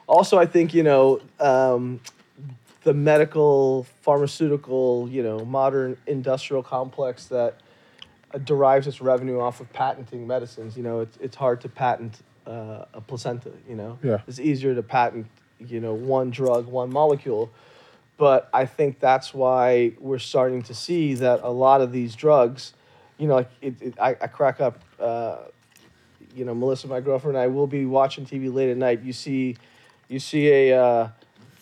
[0.07, 1.99] also, I think, you know, um,
[2.87, 7.59] the medical, pharmaceutical, you know, modern industrial complex that
[8.33, 12.19] uh, derives its revenue off of patenting medicines, you know, it's, it's hard to patent
[12.45, 13.99] uh, a placenta, you know?
[14.01, 14.21] Yeah.
[14.25, 15.27] It's easier to patent,
[15.59, 17.51] you know, one drug, one molecule.
[18.15, 22.73] But I think that's why we're starting to see that a lot of these drugs,
[23.17, 25.39] you know, like it, it, I, I crack up, uh,
[26.33, 29.01] you know, Melissa, my girlfriend, and I will be watching TV late at night.
[29.03, 29.57] You see,
[30.07, 31.09] you see a uh,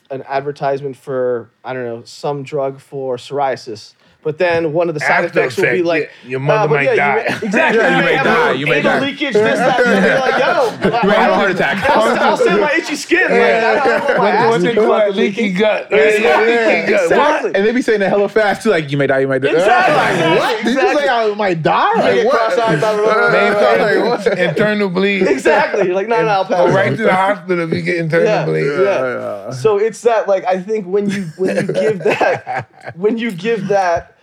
[0.09, 3.93] an advertisement for I don't know some drug for psoriasis.
[4.25, 6.77] But then one of the side After effects will be like, yeah, your mother uh,
[6.77, 7.15] might yeah, die.
[7.15, 7.79] May, exactly.
[7.79, 8.99] Yeah, you may have die, you may anal die.
[9.05, 11.89] leakage, this, that, and you're like, yo, You may have a heart attack.
[11.91, 13.21] I'll, I'll save my itchy skin.
[13.21, 15.15] Like, I don't want my What, ass they call it?
[15.15, 15.87] Leaky gut.
[15.91, 16.39] Yeah, Yeah, yeah,
[16.79, 17.03] leaky gut.
[17.03, 17.51] exactly.
[17.53, 19.51] And they be saying it hella fast too, like you may die, you may die.
[19.51, 20.57] Exactly, Like, what?
[20.57, 21.03] Did you exactly.
[21.03, 21.93] say I might die?
[21.93, 22.35] You Like, what?
[22.55, 24.39] cross-eyed, blah, blah, blah, Like, thing, what?
[24.39, 25.27] internal bleed.
[25.27, 25.89] Exactly.
[25.89, 26.67] Like, no, no, I'll pass.
[26.67, 28.45] Go right to the hospital if you get internal Yeah.
[28.45, 28.65] bleed.
[28.81, 29.51] Yeah.
[29.51, 33.67] So it's that like I think when you when you give that when you give
[33.67, 34.14] that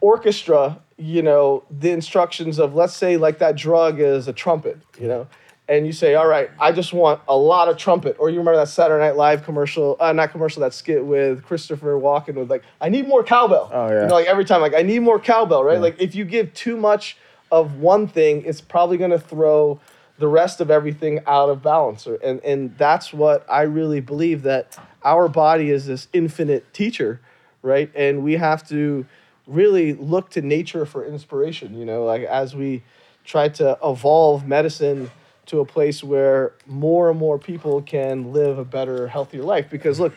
[0.00, 5.08] orchestra, you know, the instructions of let's say like that drug is a trumpet, you
[5.08, 5.26] know,
[5.68, 8.56] and you say, all right, I just want a lot of trumpet, or you remember
[8.58, 12.62] that Saturday Night Live commercial, uh, not commercial, that skit with Christopher Walken with like,
[12.80, 13.70] I need more cowbell.
[13.72, 14.02] Oh, yeah.
[14.02, 15.80] You know, like every time, like I need more cowbell, right?
[15.80, 17.16] Like if you give too much
[17.52, 19.78] of one thing, it's probably gonna throw
[20.18, 22.06] the rest of everything out of balance.
[22.06, 27.20] Or- And and that's what I really believe that our body is this infinite teacher,
[27.62, 27.90] right?
[27.94, 29.06] And we have to
[29.48, 32.82] really look to nature for inspiration, you know, like as we
[33.24, 35.10] try to evolve medicine
[35.46, 39.68] to a place where more and more people can live a better, healthier life.
[39.70, 40.14] Because look,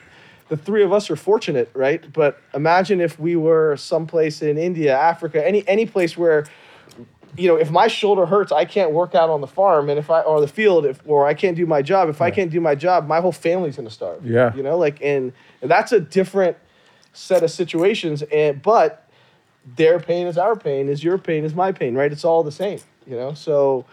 [0.50, 2.12] the three of us are fortunate, right?
[2.12, 6.46] But imagine if we were someplace in India, Africa, any any place where
[7.38, 10.10] you know, if my shoulder hurts, I can't work out on the farm, and if
[10.10, 12.10] I or the field, if or I can't do my job.
[12.10, 14.26] If I can't do my job, my whole family's gonna starve.
[14.26, 14.54] Yeah.
[14.54, 16.58] you know, like and, and that's a different
[17.14, 18.22] set of situations.
[18.24, 19.08] And but
[19.76, 22.12] their pain is our pain, is your pain is my pain, right?
[22.12, 23.34] It's all the same, you know.
[23.34, 23.86] So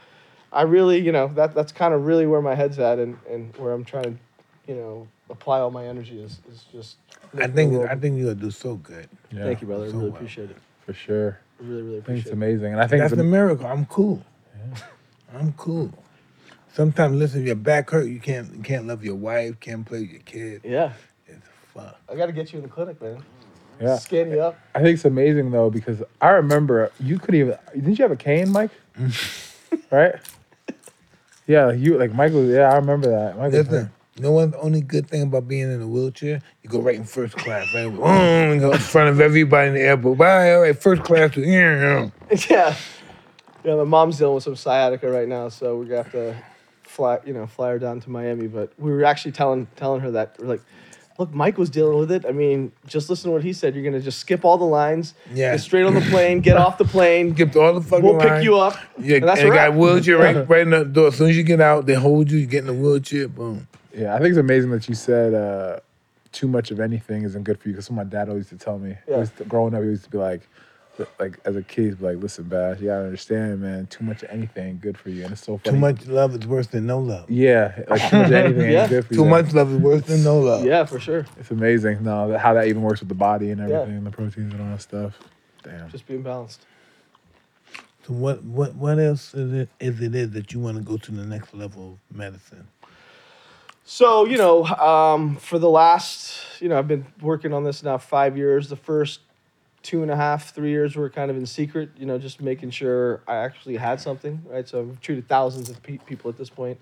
[0.52, 3.54] I really, you know, that that's kind of really where my head's at, and and
[3.56, 4.14] where I'm trying to,
[4.66, 6.96] you know, apply all my energy is is just.
[7.34, 9.08] I making think I think you're gonna do so good.
[9.30, 9.84] Yeah, Thank you, brother.
[9.84, 10.16] I so really well.
[10.16, 10.56] appreciate it.
[10.86, 11.38] for sure.
[11.60, 12.32] I really, really I think it's it.
[12.32, 13.66] amazing, and I think That's it's the miracle.
[13.66, 14.22] I'm cool.
[15.34, 15.92] I'm cool.
[16.72, 20.00] Sometimes, listen, if your back hurt, you can't you can't love your wife, can't play
[20.00, 20.60] with your kid.
[20.64, 20.92] Yeah,
[21.26, 21.44] It's
[21.74, 21.98] fuck.
[22.10, 23.22] I got to get you in the clinic, man.
[23.80, 23.96] Yeah.
[23.98, 24.58] Scan you up.
[24.74, 27.58] I think it's amazing though because I remember you couldn't even.
[27.74, 28.70] Didn't you have a cane, Mike?
[29.90, 30.14] right?
[31.46, 32.44] Yeah, you like Michael.
[32.44, 33.38] Yeah, I remember that.
[33.38, 34.50] Michael, Listen, you know what?
[34.50, 37.72] The only good thing about being in a wheelchair, you go right in first class.
[37.74, 40.18] Right, Mm, go in front of everybody in the airport.
[40.18, 42.12] Bye, all right, first class to here.
[42.50, 42.76] yeah.
[43.64, 46.36] Yeah, my mom's dealing with some sciatica right now, so we're gonna have to
[46.82, 48.46] fly, you know, fly her down to Miami.
[48.46, 50.62] But we were actually telling telling her that we're like,
[51.18, 52.24] look, Mike was dealing with it.
[52.26, 53.74] I mean, just listen to what he said.
[53.74, 55.52] You're gonna just skip all the lines, Yeah.
[55.52, 57.34] get straight on the plane, get off the plane.
[57.34, 58.76] Skipped all the fucking We'll pick you up.
[58.98, 59.74] Yeah, and that's and a got wrap.
[59.78, 61.08] wheelchair right, right in the door.
[61.08, 62.38] As soon as you get out, they hold you.
[62.38, 63.28] You get in the wheelchair.
[63.28, 63.66] Boom.
[63.94, 65.80] Yeah, I think it's amazing that you said uh,
[66.30, 67.74] too much of anything isn't good for you.
[67.74, 68.94] Because my dad always used to tell me.
[69.08, 69.18] Yeah.
[69.18, 70.48] used growing up, he used to be like,
[71.18, 73.86] like as a kid, he'd like, "Listen, Bash, you gotta understand, man.
[73.86, 75.76] Too much of anything good for you." And it's so funny.
[75.76, 77.30] Too much love is worse than no love.
[77.30, 78.80] Yeah, like too much of anything Yeah.
[78.82, 79.20] ain't good for you.
[79.20, 80.64] Too much love is worse than no love.
[80.64, 81.26] Yeah, for sure.
[81.38, 82.02] It's amazing.
[82.04, 83.80] No, how that even works with the body and Yeah.
[83.80, 85.18] everything, the proteins and all that stuff.
[85.62, 85.88] Damn.
[85.90, 86.64] Just being balanced.
[88.06, 90.96] So what what what else is it is it is that you want to go
[90.96, 92.66] to the next level of medicine?
[93.90, 97.96] So, you know, um, for the last, you know, I've been working on this now
[97.96, 98.68] five years.
[98.68, 99.20] The first
[99.82, 102.70] two and a half, three years were kind of in secret, you know, just making
[102.70, 104.68] sure I actually had something, right?
[104.68, 106.78] So I've treated thousands of pe- people at this point.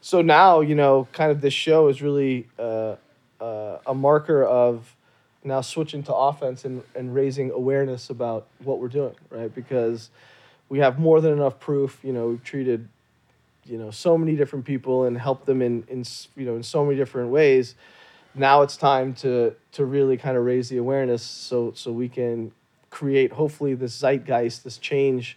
[0.00, 2.96] So now, you know, kind of this show is really uh,
[3.40, 4.94] uh, a marker of
[5.42, 9.54] now switching to offense and, and raising awareness about what we're doing, right?
[9.54, 10.10] Because
[10.68, 12.00] we have more than enough proof.
[12.02, 12.88] You know, we've treated
[13.66, 16.04] you know so many different people and helped them in in
[16.36, 17.74] you know in so many different ways
[18.34, 22.52] now it's time to to really kind of raise the awareness so so we can
[22.90, 25.36] create hopefully this zeitgeist this change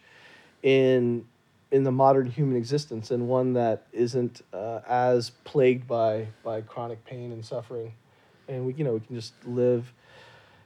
[0.63, 1.25] in
[1.71, 7.03] in the modern human existence and one that isn't uh, as plagued by by chronic
[7.05, 7.93] pain and suffering.
[8.47, 9.91] And we you know we can just live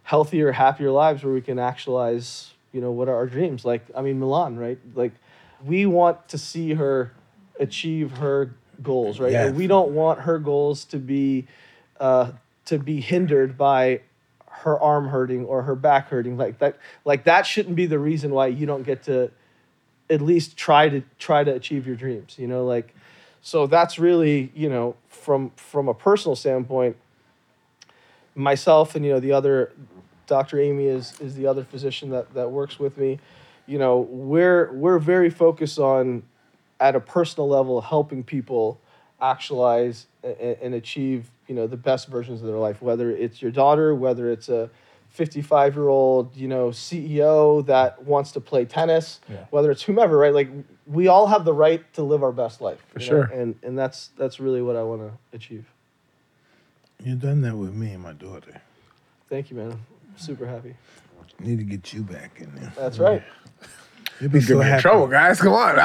[0.03, 3.65] healthier happier lives where we can actualize you know what are our dreams.
[3.65, 4.79] Like i mean milan right?
[4.93, 5.13] Like
[5.63, 7.13] we want to see her
[7.59, 8.53] achieve her
[8.83, 9.31] goals right?
[9.31, 9.49] Yes.
[9.49, 11.47] And we don't want her goals to be
[12.01, 12.31] uh,
[12.65, 14.01] to be hindered by
[14.47, 16.35] her arm hurting or her back hurting.
[16.35, 19.31] Like that like that shouldn't be the reason why you don't get to
[20.09, 22.65] at least try to try to achieve your dreams you know?
[22.65, 22.93] Like
[23.41, 26.97] so that's really you know from from a personal standpoint
[28.35, 29.71] myself and you know the other
[30.27, 33.19] dr amy is is the other physician that that works with me.
[33.67, 36.23] You know we're we're very focused on
[36.79, 38.79] at a personal level helping people
[39.21, 43.51] actualize and, and achieve you know the best versions of their life whether it's your
[43.51, 44.69] daughter whether it's a
[45.09, 49.43] 55 year old you know ceo that wants to play tennis Yeah.
[49.49, 50.47] whether it's whomever right like
[50.87, 53.27] we all have the right to live our best life For you know?
[53.33, 55.65] and and that's that's really what i want to achieve
[57.03, 58.61] You've done that with me and my daughter.
[59.27, 59.83] thank you man i'm
[60.15, 60.73] super happy
[61.39, 62.71] Need to get you back in there.
[62.77, 63.23] that's right
[64.21, 65.39] You'll be so Get in trouble, guys.
[65.41, 65.75] Come on.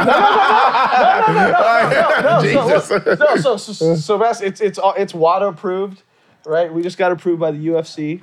[2.22, 2.86] no, Jesus.
[2.88, 6.02] So, no, so so, so that's it's it's all- it's WADA approved,
[6.44, 6.72] right?
[6.72, 8.20] We just got approved by the UFC.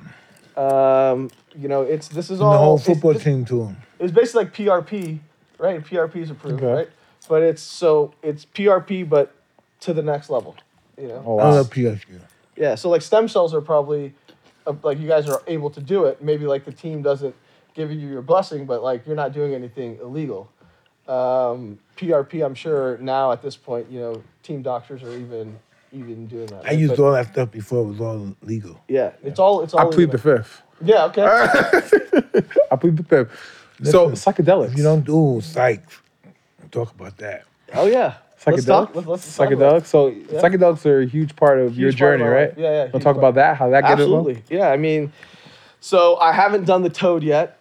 [0.56, 3.64] Um, you know, it's this is And all the whole it's- football it's- team to
[3.64, 3.76] him.
[3.98, 5.18] It was basically like PRP,
[5.58, 5.82] right?
[5.84, 6.72] PRP is approved, Okay.
[6.72, 6.88] right?
[7.28, 9.32] But it's so it's PRP, but
[9.80, 10.56] to the next level.
[11.00, 11.22] You know.
[11.26, 11.50] Oh I wow.
[11.54, 12.20] love PSU.
[12.56, 14.14] Yeah, so like stem cells are probably
[14.66, 16.22] uh, like you guys are able to do it.
[16.22, 17.34] Maybe like the team doesn't
[17.74, 20.50] give you your blessing, but like you're not doing anything illegal.
[21.06, 25.58] Um, PRP, I'm sure now at this point, you know, team doctors are even
[25.92, 26.64] even doing that.
[26.64, 26.78] I right?
[26.78, 28.80] used But, all that stuff before it was all legal.
[28.88, 29.86] yeah, it's all it's all.
[29.86, 30.62] I plead the fifth.
[30.82, 31.04] Yeah.
[31.04, 31.22] Okay.
[32.70, 33.30] I plead the fifth.
[33.82, 34.76] So Listen, psychedelics.
[34.76, 35.82] You don't do psych,
[36.70, 37.44] talk about that.
[37.74, 38.14] oh yeah.
[38.46, 38.66] Let's psychedelics.
[38.66, 38.94] talk.
[38.94, 39.82] Let's, let's talk about it.
[39.84, 39.86] psychedelics.
[39.86, 42.48] So psychedelics are a huge part of your Huge part of journey, my right?
[42.50, 42.58] life.
[42.58, 43.18] Yeah, yeah, We'll talk part.
[43.18, 43.56] about that?
[43.56, 44.42] How that get Absolutely.
[44.50, 44.68] Yeah.
[44.68, 45.12] I mean,
[45.80, 47.58] so I haven't done the toad yet.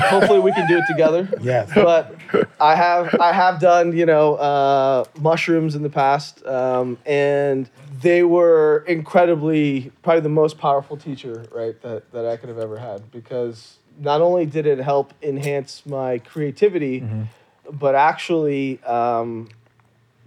[0.00, 1.28] Hopefully, we can do it together.
[1.40, 1.70] Yes.
[1.74, 2.14] but
[2.60, 7.68] I have I have done you know uh, mushrooms in the past, um, and
[8.00, 12.78] they were incredibly probably the most powerful teacher right that that I could have ever
[12.78, 17.04] had because not only did it help enhance my creativity,
[17.70, 19.48] but actually, um,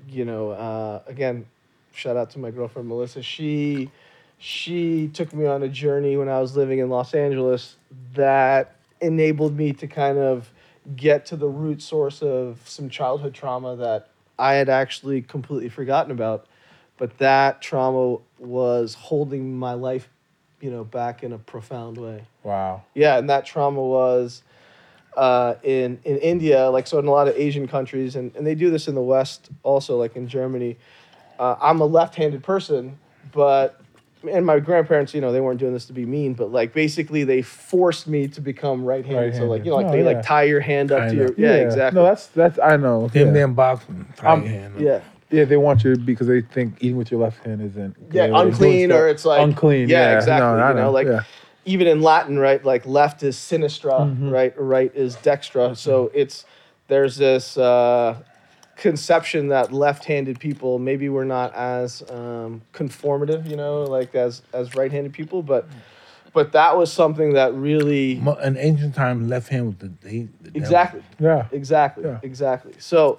[0.10, 1.46] you know, uh, again,
[1.94, 3.22] shout out to my girlfriend Melissa.
[3.22, 3.92] She
[4.38, 7.76] she took me on a journey when I was living in Los Angeles
[8.14, 10.52] that enabled me to kind of
[10.96, 16.12] get to the root source of some childhood trauma that I had actually completely forgotten
[16.12, 16.48] about.
[16.98, 20.10] But that trauma was holding my life,
[20.60, 22.26] you know, back in a profound way.
[22.44, 22.84] Wow.
[22.94, 24.44] Yeah, and that trauma was
[25.16, 28.56] uh, in in India, like so in a lot of Asian countries, and, and they
[28.56, 30.78] do this in the West also, like in Germany.
[31.38, 32.98] Uh, I'm a left-handed person,
[33.32, 33.80] but
[34.30, 37.24] and my grandparents, you know, they weren't doing this to be mean, but like basically
[37.24, 39.36] they forced me to become right-handed.
[39.36, 40.06] So like you know, like Oh, they yeah.
[40.06, 41.24] like tie your hand up to Kinda.
[41.24, 43.08] your yeah, exactly No, that's that's I know.
[43.08, 43.34] Them yeah.
[43.34, 44.06] damn boxing.
[44.18, 44.82] Tie Um, your hand up.
[44.82, 45.00] yeah.
[45.32, 48.36] Yeah, they want you because they think eating with your left hand isn't Yeah, good.
[48.36, 49.88] They're unclean or it's like unclean.
[49.88, 50.58] Yeah, Yeah, exactly.
[50.58, 51.22] No, I you know, like yeah.
[51.66, 52.66] even in Latin, right?
[52.66, 54.30] Like left is sinistra, Mm-hmm.
[54.32, 54.54] right?
[54.58, 55.78] Right is dextra.
[55.78, 56.46] So it's
[56.88, 58.18] there's this uh,
[58.80, 64.74] conception that left-handed people maybe were not as um, conformative, you know, like as as
[64.76, 65.68] right-handed people, but
[66.34, 70.28] but that was something that really Mo- In ancient time left hand was the, the,
[70.42, 70.56] the devil.
[70.56, 71.46] exactly Yeah.
[71.52, 72.20] exactly Yeah.
[72.24, 73.18] exactly so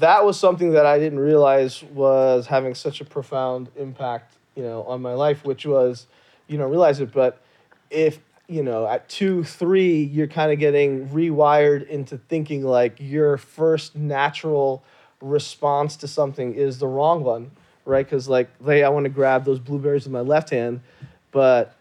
[0.00, 4.82] that was something that i didn't realize was having such a profound impact you know
[4.84, 6.06] on my life which was
[6.48, 7.40] you don't realize it but
[7.90, 13.36] if you know at two three you're kind of getting rewired into thinking like your
[13.38, 14.82] first natural
[15.20, 17.50] response to something is the wrong one
[17.84, 20.80] right because like hey i want to grab those blueberries with my left hand
[21.32, 21.78] but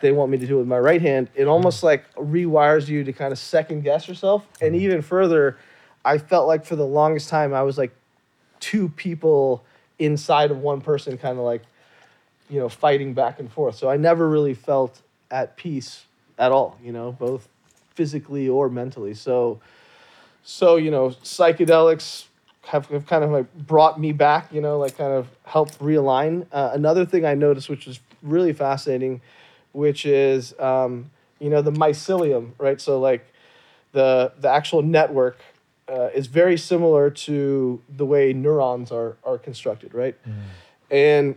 [0.00, 3.04] they want me to do it with my right hand, it almost like rewires you
[3.04, 4.46] to kind of second guess yourself.
[4.60, 4.84] And mm-hmm.
[4.84, 5.58] even further,
[6.04, 7.94] I felt like for the longest time I was like
[8.60, 9.64] two people
[9.98, 11.62] inside of one person, kind of like,
[12.48, 13.76] you know, fighting back and forth.
[13.76, 16.04] So I never really felt at peace
[16.38, 17.48] at all, you know, both
[17.94, 19.14] physically or mentally.
[19.14, 19.60] So,
[20.44, 22.26] so you know, psychedelics
[22.68, 26.46] have, have kind of like brought me back, you know, like kind of helped realign.
[26.52, 29.22] Uh, another thing I noticed, which was really fascinating,
[29.72, 32.78] which is um, you know the mycelium, right?
[32.80, 33.26] So like
[33.92, 35.38] the the actual network
[35.88, 40.16] uh, is very similar to the way neurons are are constructed, right?
[40.90, 41.36] And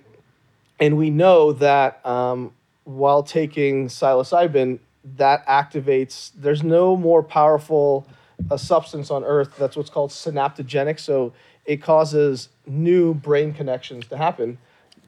[0.81, 2.51] and we know that um,
[2.83, 4.79] while taking psilocybin,
[5.15, 6.31] that activates.
[6.35, 8.05] There's no more powerful
[8.49, 10.99] a substance on Earth that's what's called synaptogenic.
[10.99, 11.33] So
[11.65, 14.57] it causes new brain connections to happen.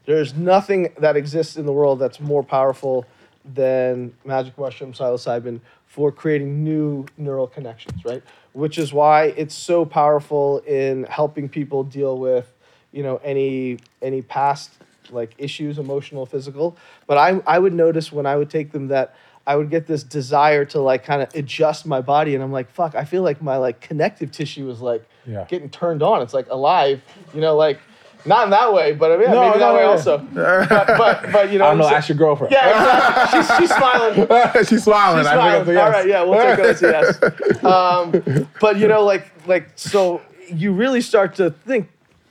[0.06, 3.06] There's nothing that exists in the world that's more powerful
[3.44, 8.22] than magic mushroom psilocybin for creating new neural connections, right?
[8.52, 12.52] Which is why it's so powerful in helping people deal with,
[12.92, 14.72] you know, any any past
[15.10, 16.76] like issues, emotional, physical.
[17.06, 19.14] But I I would notice when I would take them that
[19.46, 22.70] I would get this desire to like kind of adjust my body, and I'm like,
[22.70, 25.44] fuck, I feel like my like connective tissue is like Yeah.
[25.48, 26.22] getting turned on.
[26.22, 27.02] It's like alive,
[27.34, 27.78] you know, like
[28.26, 30.18] not in that way, but I mean, No, maybe that way also.
[30.34, 31.88] But, but but you know, I don't know.
[31.88, 32.52] Ask your girlfriend.
[32.52, 32.70] yeah,
[33.30, 33.40] exactly.
[33.42, 34.14] she's, she's smiling.
[34.64, 35.18] She's smiling.
[35.24, 35.74] She's I think smiling.
[35.74, 35.84] yes.
[35.84, 37.64] All right, yeah, we'll take it as yes.
[37.64, 41.88] Um, but you know, like like so, you really start to think,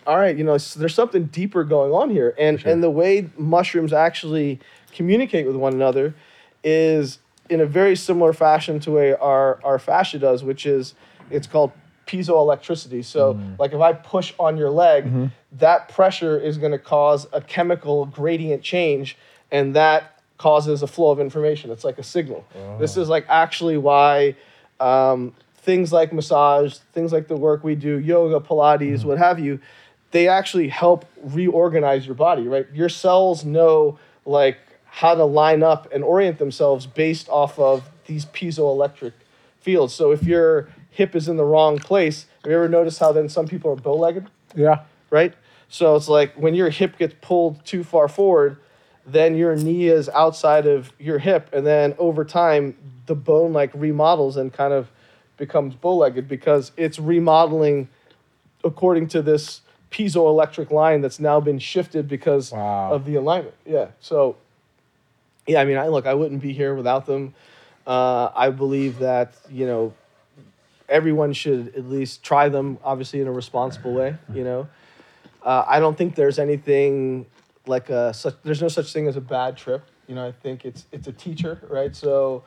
[0.08, 3.30] all right, you know, s- there's something deeper going on here, and and the way
[3.38, 4.60] mushrooms actually
[4.94, 6.14] communicate with one another
[6.64, 10.96] is in a very similar fashion to way our our fascia does, which is
[11.30, 11.72] it's called
[12.08, 13.04] piezoelectricity.
[13.04, 13.56] So, mm-hmm.
[13.60, 15.26] like if I push on your leg, mm-hmm.
[15.54, 19.18] that pressure is going to cause a chemical gradient change,
[19.52, 21.72] and that causes a flow of information.
[21.72, 22.46] It's like a signal.
[22.56, 22.78] Oh.
[22.78, 24.36] This is like actually why
[24.80, 29.08] um, things like massage, things like the work we do, yoga, Pilates, mm-hmm.
[29.08, 29.60] what have you,
[30.12, 32.68] they actually help reorganize your body, right?
[32.74, 34.58] Your cells know like
[34.98, 39.14] how to line up and orient themselves based off of these piezoelectric
[39.60, 39.92] fields.
[39.92, 43.28] So if your hip is in the wrong place, have you ever noticed how then
[43.28, 44.30] some people are bow-legged?
[44.56, 44.82] Yeah.
[45.10, 45.34] right?
[45.68, 48.58] So it's like when your hip gets pulled too far forward,
[49.08, 52.76] then your knee is outside of your hip, and then over time
[53.08, 54.90] the bone like remodels and kind of
[55.38, 57.90] becomes bow-legged because it's remodeling
[58.64, 62.92] according to this piezoelectric line that's now been shifted because Wow.
[62.94, 63.56] of the alignment.
[63.66, 63.88] Yeah.
[64.00, 64.36] So
[65.48, 67.34] yeah, I mean, I look, I wouldn't be here without them.
[67.86, 69.94] Uh, I believe that you know
[70.88, 74.16] everyone should at least try them, obviously in a responsible way.
[74.34, 74.68] You know,
[75.44, 77.26] uh, I don't think there's anything
[77.68, 78.36] like a such.
[78.44, 79.84] There's no such thing as a bad trip.
[80.08, 81.96] You know, I think it's it's a teacher, right?
[81.96, 82.44] So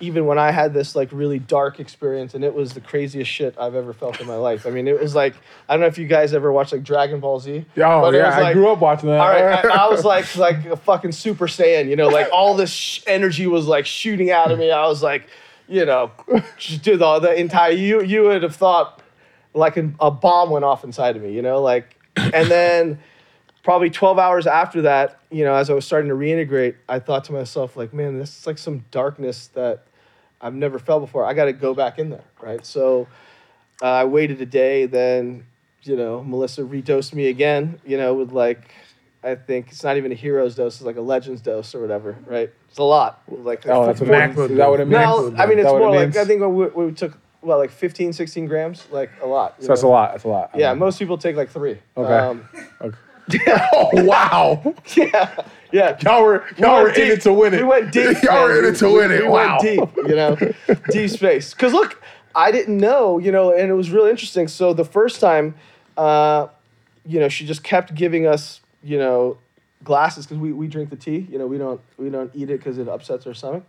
[0.00, 3.54] even when I had this like really dark experience, and it was the craziest shit
[3.58, 4.66] I've ever felt in my life.
[4.66, 5.34] I mean, it was like
[5.68, 7.64] I don't know if you guys ever watched like Dragon Ball Z.
[7.76, 9.20] Oh yeah, was I grew up watching that.
[9.20, 12.54] all right, I, I was like like a fucking Super Saiyan, you know, like all
[12.54, 14.70] this sh- energy was like shooting out of me.
[14.70, 15.28] I was like,
[15.68, 16.10] you know,
[16.56, 19.02] just do the, the entire you you would have thought
[19.54, 22.98] like an, a bomb went off inside of me, you know, like, and then
[23.62, 27.24] probably 12 hours after that, you know, as I was starting to reintegrate, I thought
[27.24, 29.84] to myself like, man, this is like some darkness that
[30.40, 31.24] I've never felt before.
[31.24, 32.64] I got to go back in there, right?
[32.64, 33.08] So
[33.82, 35.46] uh, I waited a day, then
[35.82, 38.74] you know Melissa redosed me again, you know, with like
[39.22, 42.16] I think it's not even a hero's dose, it's like a legends dose or whatever,
[42.26, 42.50] right?
[42.68, 44.44] It's a lot, like Oh, that's what it Macro.
[44.44, 45.00] Is that what it means?
[45.00, 46.16] no, I mean it's that it more like?
[46.16, 49.56] I think we, we took well like 15, 16 grams, like a lot.
[49.58, 50.12] you So that's a lot.
[50.12, 50.50] That's a lot.
[50.56, 51.78] Yeah, most people take like three.
[51.96, 52.14] Okay.
[52.14, 52.48] Um,
[53.72, 54.74] Oh wow.
[54.96, 55.98] yeah, yeah.
[56.02, 57.58] Y'all were We y'all went were in it to win it.
[57.58, 58.22] We went deep.
[58.22, 59.22] y'all were in it to We- win it.
[59.22, 59.58] we wow.
[59.58, 60.36] went deep, you know,
[60.90, 61.52] deep space.
[61.54, 62.00] Because look,
[62.34, 64.48] I didn't know, you know, and it was really interesting.
[64.48, 65.54] So the first time,
[65.96, 66.48] uh,
[67.04, 69.38] you know, she just kept giving us, you know,
[69.84, 71.26] glasses because we, we drink the tea.
[71.30, 73.64] You know, we don't we don't eat it because it upsets our stomach.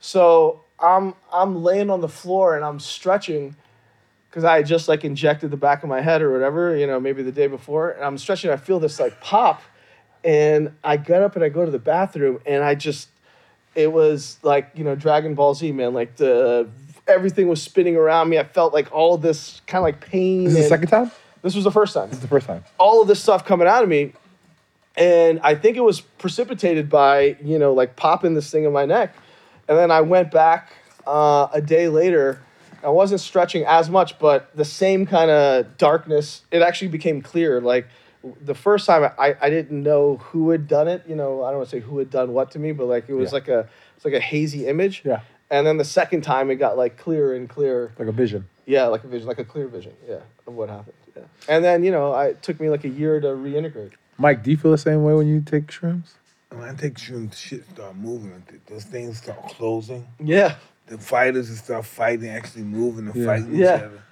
[0.00, 3.56] So I'm I'm laying on the floor and I'm stretching
[4.28, 6.98] because I had just like injected the back of my head or whatever, you know,
[6.98, 8.50] maybe the day before, and I'm stretching.
[8.50, 9.62] I feel this like pop,
[10.24, 13.08] and I get up and I go to the bathroom, and I just,
[13.74, 15.94] it was like you know Dragon Ball Z, man.
[15.94, 16.68] Like the
[17.06, 18.38] everything was spinning around me.
[18.38, 20.44] I felt like all this kind of like pain.
[20.44, 21.10] This is the second time?
[21.42, 22.64] This was the first time This is the first time.
[22.78, 24.14] all of this stuff coming out of me
[24.96, 28.86] and i think it was precipitated by you know like popping this thing in my
[28.86, 29.14] neck
[29.68, 30.72] and then i went back
[31.06, 32.40] uh, a day later
[32.82, 37.60] i wasn't stretching as much but the same kind of darkness it actually became clear
[37.60, 37.86] like
[38.40, 41.58] the first time I, I didn't know who had done it you know i don't
[41.58, 43.34] want to say who had done what to me but like it was Yeah.
[43.34, 45.20] like a it's like a hazy image Yeah.
[45.50, 48.48] and then the second time it got like clearer and clearer Like a vision.
[48.66, 49.92] yeah, like a vision, like a clear vision.
[50.08, 50.94] Yeah, of what happened.
[51.16, 53.92] Yeah, and then you know, I, it took me like a year to reintegrate.
[54.18, 56.12] Mike, do you feel the same way when you take shrooms?
[56.50, 58.42] When I take shrooms, shit start moving.
[58.66, 60.06] Those things start closing.
[60.18, 60.54] Yeah,
[60.86, 63.26] The fighters will start fighting, actually moving and Yeah.
[63.26, 63.76] fighting Yeah.
[63.76, 64.02] each other.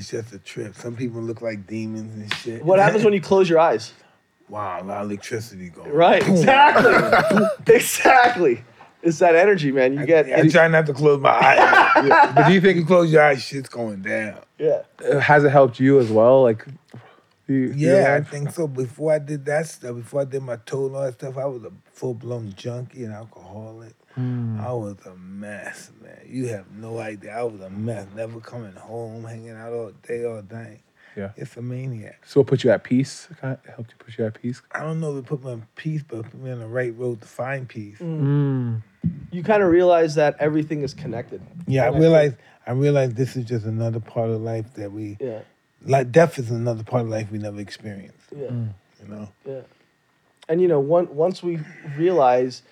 [0.00, 0.74] It's just a trip.
[0.76, 2.64] Some people look like demons and shit.
[2.64, 3.92] what happens when you close your eyes?
[4.48, 5.92] Wow, a lot of electricity going.
[5.92, 8.64] Right, exactly, exactly.
[9.02, 9.92] It's that energy, man.
[9.98, 12.08] You get I try not to close my eyes.
[12.34, 14.38] But do you think you close your eyes, shit's going down?
[14.58, 16.42] yeah, Uh, Has it helped you as well?
[16.44, 16.64] Like,
[17.46, 18.66] you, you Yeah, I think so.
[18.66, 21.44] Before I did that stuff, before I did my toe and all that stuff, I
[21.44, 23.92] was a full blown junkie and alcoholic.
[24.14, 24.60] Hmm.
[24.60, 26.18] I was a mess, man.
[26.28, 27.30] You have no idea.
[27.38, 28.06] I was a mess.
[28.14, 30.80] Never coming home, hanging out all day, all night.
[31.16, 31.30] Yeah.
[31.36, 32.20] It's a maniac.
[32.26, 33.28] So it put you at peace?
[33.40, 34.62] Kind of helped you put you at peace?
[34.72, 36.66] I don't know if it put me at peace, but it put me on the
[36.68, 37.98] right road to find peace.
[37.98, 38.82] Mm.
[39.32, 41.40] you kind of realize that everything is connected.
[41.66, 42.36] Yeah, I And I realized.
[42.66, 45.40] I realized this is just another part of life that we Yeah,
[45.84, 46.12] like.
[46.12, 48.26] Death is another part of life we never experienced.
[48.36, 49.28] yeah, You know.
[49.46, 49.60] yeah.
[50.48, 51.58] And you know, one, once we
[51.96, 52.62] realize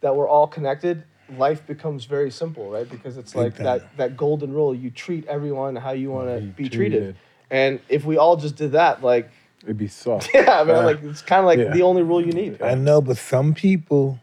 [0.00, 1.04] that we're all connected,
[1.36, 2.88] life becomes very simple, right?
[2.88, 3.64] Because it's like time.
[3.64, 6.98] that that golden rule: you treat everyone how you want to Be be treated.
[6.98, 7.16] treated.
[7.50, 9.28] And if we all just did that, like,
[9.64, 10.30] It'd be soft.
[10.34, 10.78] yeah, man, Yeah.
[10.84, 11.72] like it's kind of like Yeah.
[11.72, 12.62] the only rule you need.
[12.62, 14.20] I know, but some people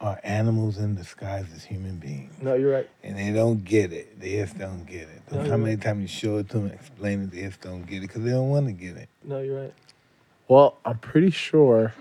[0.00, 2.32] are animals in disguise as human beings.
[2.40, 2.88] No, you're right.
[3.04, 4.18] And they don't get it.
[4.20, 5.22] They just don't get it.
[5.30, 7.82] No, How you're many times you show it to them, explain it, they just don't
[7.86, 9.08] get it because they don't want to get it.
[9.22, 9.74] No, you're right.
[10.48, 11.94] Well, I'm pretty sure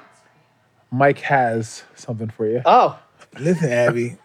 [0.91, 2.61] Mike has something for you.
[2.65, 2.99] Oh,
[3.39, 4.17] Listen, Avi,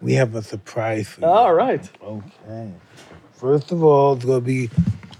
[0.00, 1.26] we have a surprise for you.
[1.26, 1.88] all right.
[2.00, 2.72] Okay.
[3.32, 4.70] First of all, it's going to be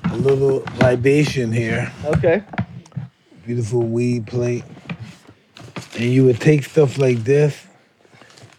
[0.04, 1.92] a little libation here.
[2.04, 2.44] Okay.
[3.44, 4.62] Beautiful weed plate.
[5.94, 7.66] And you would take stuff like this.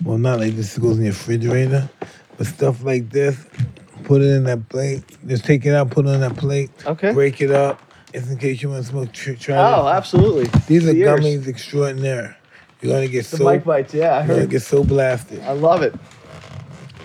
[0.03, 1.89] Well, not like this, it goes in your refrigerator.
[2.37, 3.37] But stuff like this,
[4.03, 5.03] put it in that plate.
[5.25, 6.69] Just take it out, put it on that plate.
[6.85, 7.13] Okay.
[7.13, 7.81] Break it up.
[8.15, 9.91] Just in case you want to smoke, tr- try Oh, it.
[9.91, 10.45] absolutely.
[10.67, 11.19] These are The ears.
[11.19, 12.37] gummies extraordinaire.
[12.81, 13.93] You're gonna get The so mic bites.
[13.93, 14.49] Yeah, I you're gonna heard.
[14.51, 15.41] get so blasted.
[15.43, 15.93] I love it.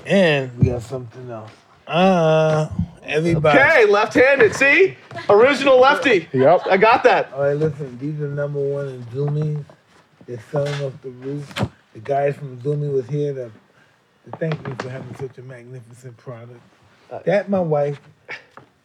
[0.07, 1.51] And we got something else.
[1.87, 2.69] Uh
[3.05, 3.59] everybody.
[3.59, 4.55] Okay, left-handed.
[4.55, 4.97] See,
[5.29, 6.29] original lefty.
[6.33, 6.63] Yep.
[6.71, 7.33] I got that.
[7.33, 9.65] All right, listen, these are number one in Zoomies.
[10.27, 11.53] They're selling off the roof.
[11.93, 13.51] The guys from Zoomy was here to,
[14.31, 16.61] to thank me for having such a magnificent product.
[17.11, 18.01] Uh, that my wife,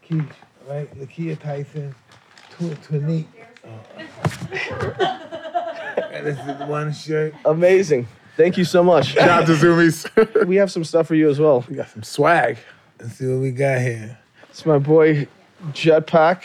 [0.02, 0.26] Keith,
[0.68, 0.90] right?
[1.00, 1.94] Lakiha Tyson,
[2.58, 3.28] Tw- Twinique.
[6.12, 7.34] and this is one shirt.
[7.46, 8.08] Amazing.
[8.38, 9.08] Thank you so much.
[9.14, 10.46] Shout out to Zoomies.
[10.48, 11.64] we have some stuff for you as well.
[11.70, 12.58] we got some swag.
[13.00, 14.18] Let's see what we got here.
[14.50, 15.28] It's my boy
[15.72, 16.44] Jetpack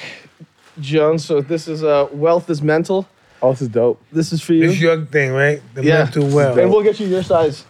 [0.80, 1.24] Jones.
[1.24, 3.08] So this is uh, wealth is mental.
[3.42, 4.00] Oh, this is dope.
[4.12, 4.68] This is for you.
[4.68, 5.62] This your thing, right?
[5.74, 6.04] The Yeah.
[6.04, 6.58] mental wealth.
[6.58, 7.64] and we'll get you your size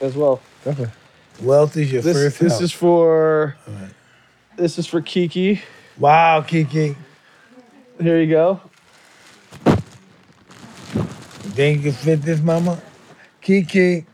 [0.00, 0.40] as well.
[0.64, 0.94] Definitely.
[1.40, 2.62] wealth is your This first this help.
[2.62, 3.90] is for Alright.
[4.56, 5.62] this is for Kiki.
[5.98, 6.96] Wow, Kiki.
[8.00, 8.60] Here you go.
[11.54, 12.80] Think you can fit this, mama?
[13.40, 14.06] Kiki.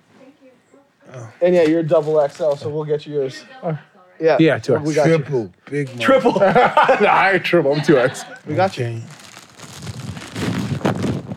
[1.41, 3.45] And yeah, you're double XL, so we'll get you yours.
[4.21, 4.37] Yeah.
[4.41, 5.19] Yeah, two We got you.
[5.19, 5.53] Triple.
[5.71, 6.01] Big mama.
[6.01, 6.33] Triple.
[6.41, 7.73] nah, I ain't triple.
[7.73, 8.25] I'm two X.
[8.47, 8.87] we got you.
[8.87, 9.03] Okay.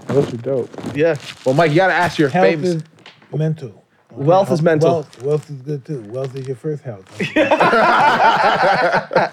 [0.07, 0.69] Those are dope.
[0.95, 1.15] Yeah.
[1.45, 2.69] Well, Mike, you gotta ask your Health famous.
[2.69, 2.83] is
[3.33, 3.83] mental.
[4.11, 4.91] Wealth is mental.
[4.91, 6.01] Wealth, wealth is good too.
[6.09, 7.05] Wealth is your first health.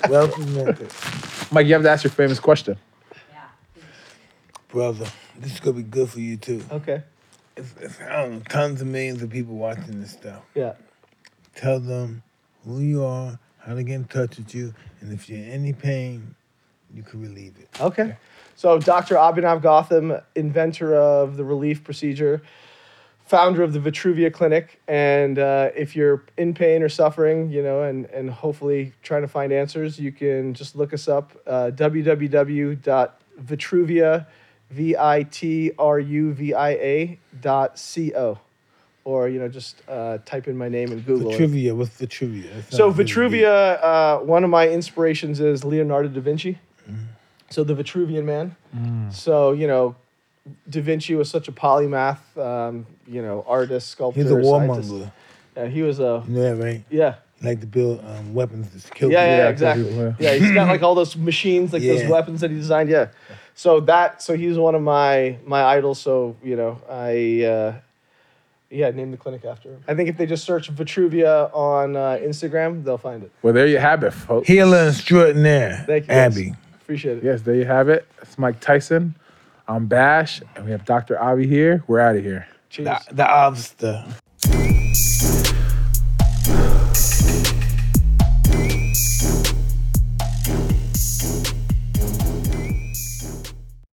[0.08, 0.86] wealth is mental.
[1.50, 2.76] Mike, you have to ask your famous question.
[4.68, 5.06] Brother,
[5.38, 6.62] this is gonna be good for you too.
[6.70, 7.02] Okay.
[7.56, 10.42] It's, it's, I don't know, tons of millions of people watching this stuff.
[10.54, 10.74] Yeah.
[11.54, 12.22] Tell them
[12.64, 15.72] who you are, how to get in touch with you, and if you're in any
[15.72, 16.34] pain,
[16.94, 17.68] you can relieve it.
[17.80, 18.16] Okay.
[18.56, 19.16] So, Dr.
[19.16, 22.42] Abhinav Gautam, inventor of the relief procedure,
[23.24, 24.80] founder of the Vitruvia Clinic.
[24.88, 29.28] And uh, if you're in pain or suffering, you know, and, and hopefully trying to
[29.28, 34.26] find answers, you can just look us up uh, www.vitruvia,
[34.70, 38.38] V I T R U V I A dot C O.
[39.04, 41.32] or you know just uh, type in my name in Google.
[41.32, 41.74] Vitruvia.
[41.74, 42.52] What's Vitruvia?
[42.54, 46.58] That So sounds really Vitruvia, uh, one of my inspirations is Leonardo da Vinci.
[46.88, 47.02] Mm-hmm.
[47.50, 48.56] So the Vitruvian Man.
[48.76, 49.12] Mm.
[49.12, 49.94] So you know,
[50.68, 53.92] Da Vinci was such a polymath, um, you know, artist, deep.
[53.92, 54.22] sculptor.
[54.22, 54.90] He's a scientist.
[54.90, 55.12] warmonger.
[55.56, 56.84] Yeah, he was a You know that, right?
[56.90, 57.14] yeah.
[57.40, 59.38] He like to build um, weapons to kill Yeah, yeah, people.
[59.38, 60.14] Yeah, exactly.
[60.26, 62.10] Yeah, he's got like all those machines, like those Yeah.
[62.10, 62.90] weapons that he designed.
[62.90, 63.08] Yeah.
[63.58, 66.00] So that, so he's one of my my idols.
[66.00, 67.80] So you know, I uh,
[68.70, 69.82] yeah, named the clinic after him.
[69.88, 73.32] I think if they just search Vitruvia on uh, Instagram, they'll find it.
[73.42, 74.46] Well, there you have it, folks.
[74.46, 75.82] Healer extraordinaire.
[75.88, 76.14] Thank you.
[76.14, 76.36] guys.
[76.36, 76.54] Avi.
[76.82, 77.24] Appreciate it.
[77.24, 78.06] Yes, there you have it.
[78.22, 79.16] It's Mike Tyson.
[79.66, 81.20] I'm Bash, and we have Dr.
[81.20, 81.82] Avi here.
[81.88, 82.46] We're out of here.
[82.70, 83.06] Cheers.
[83.08, 85.47] The, the obster.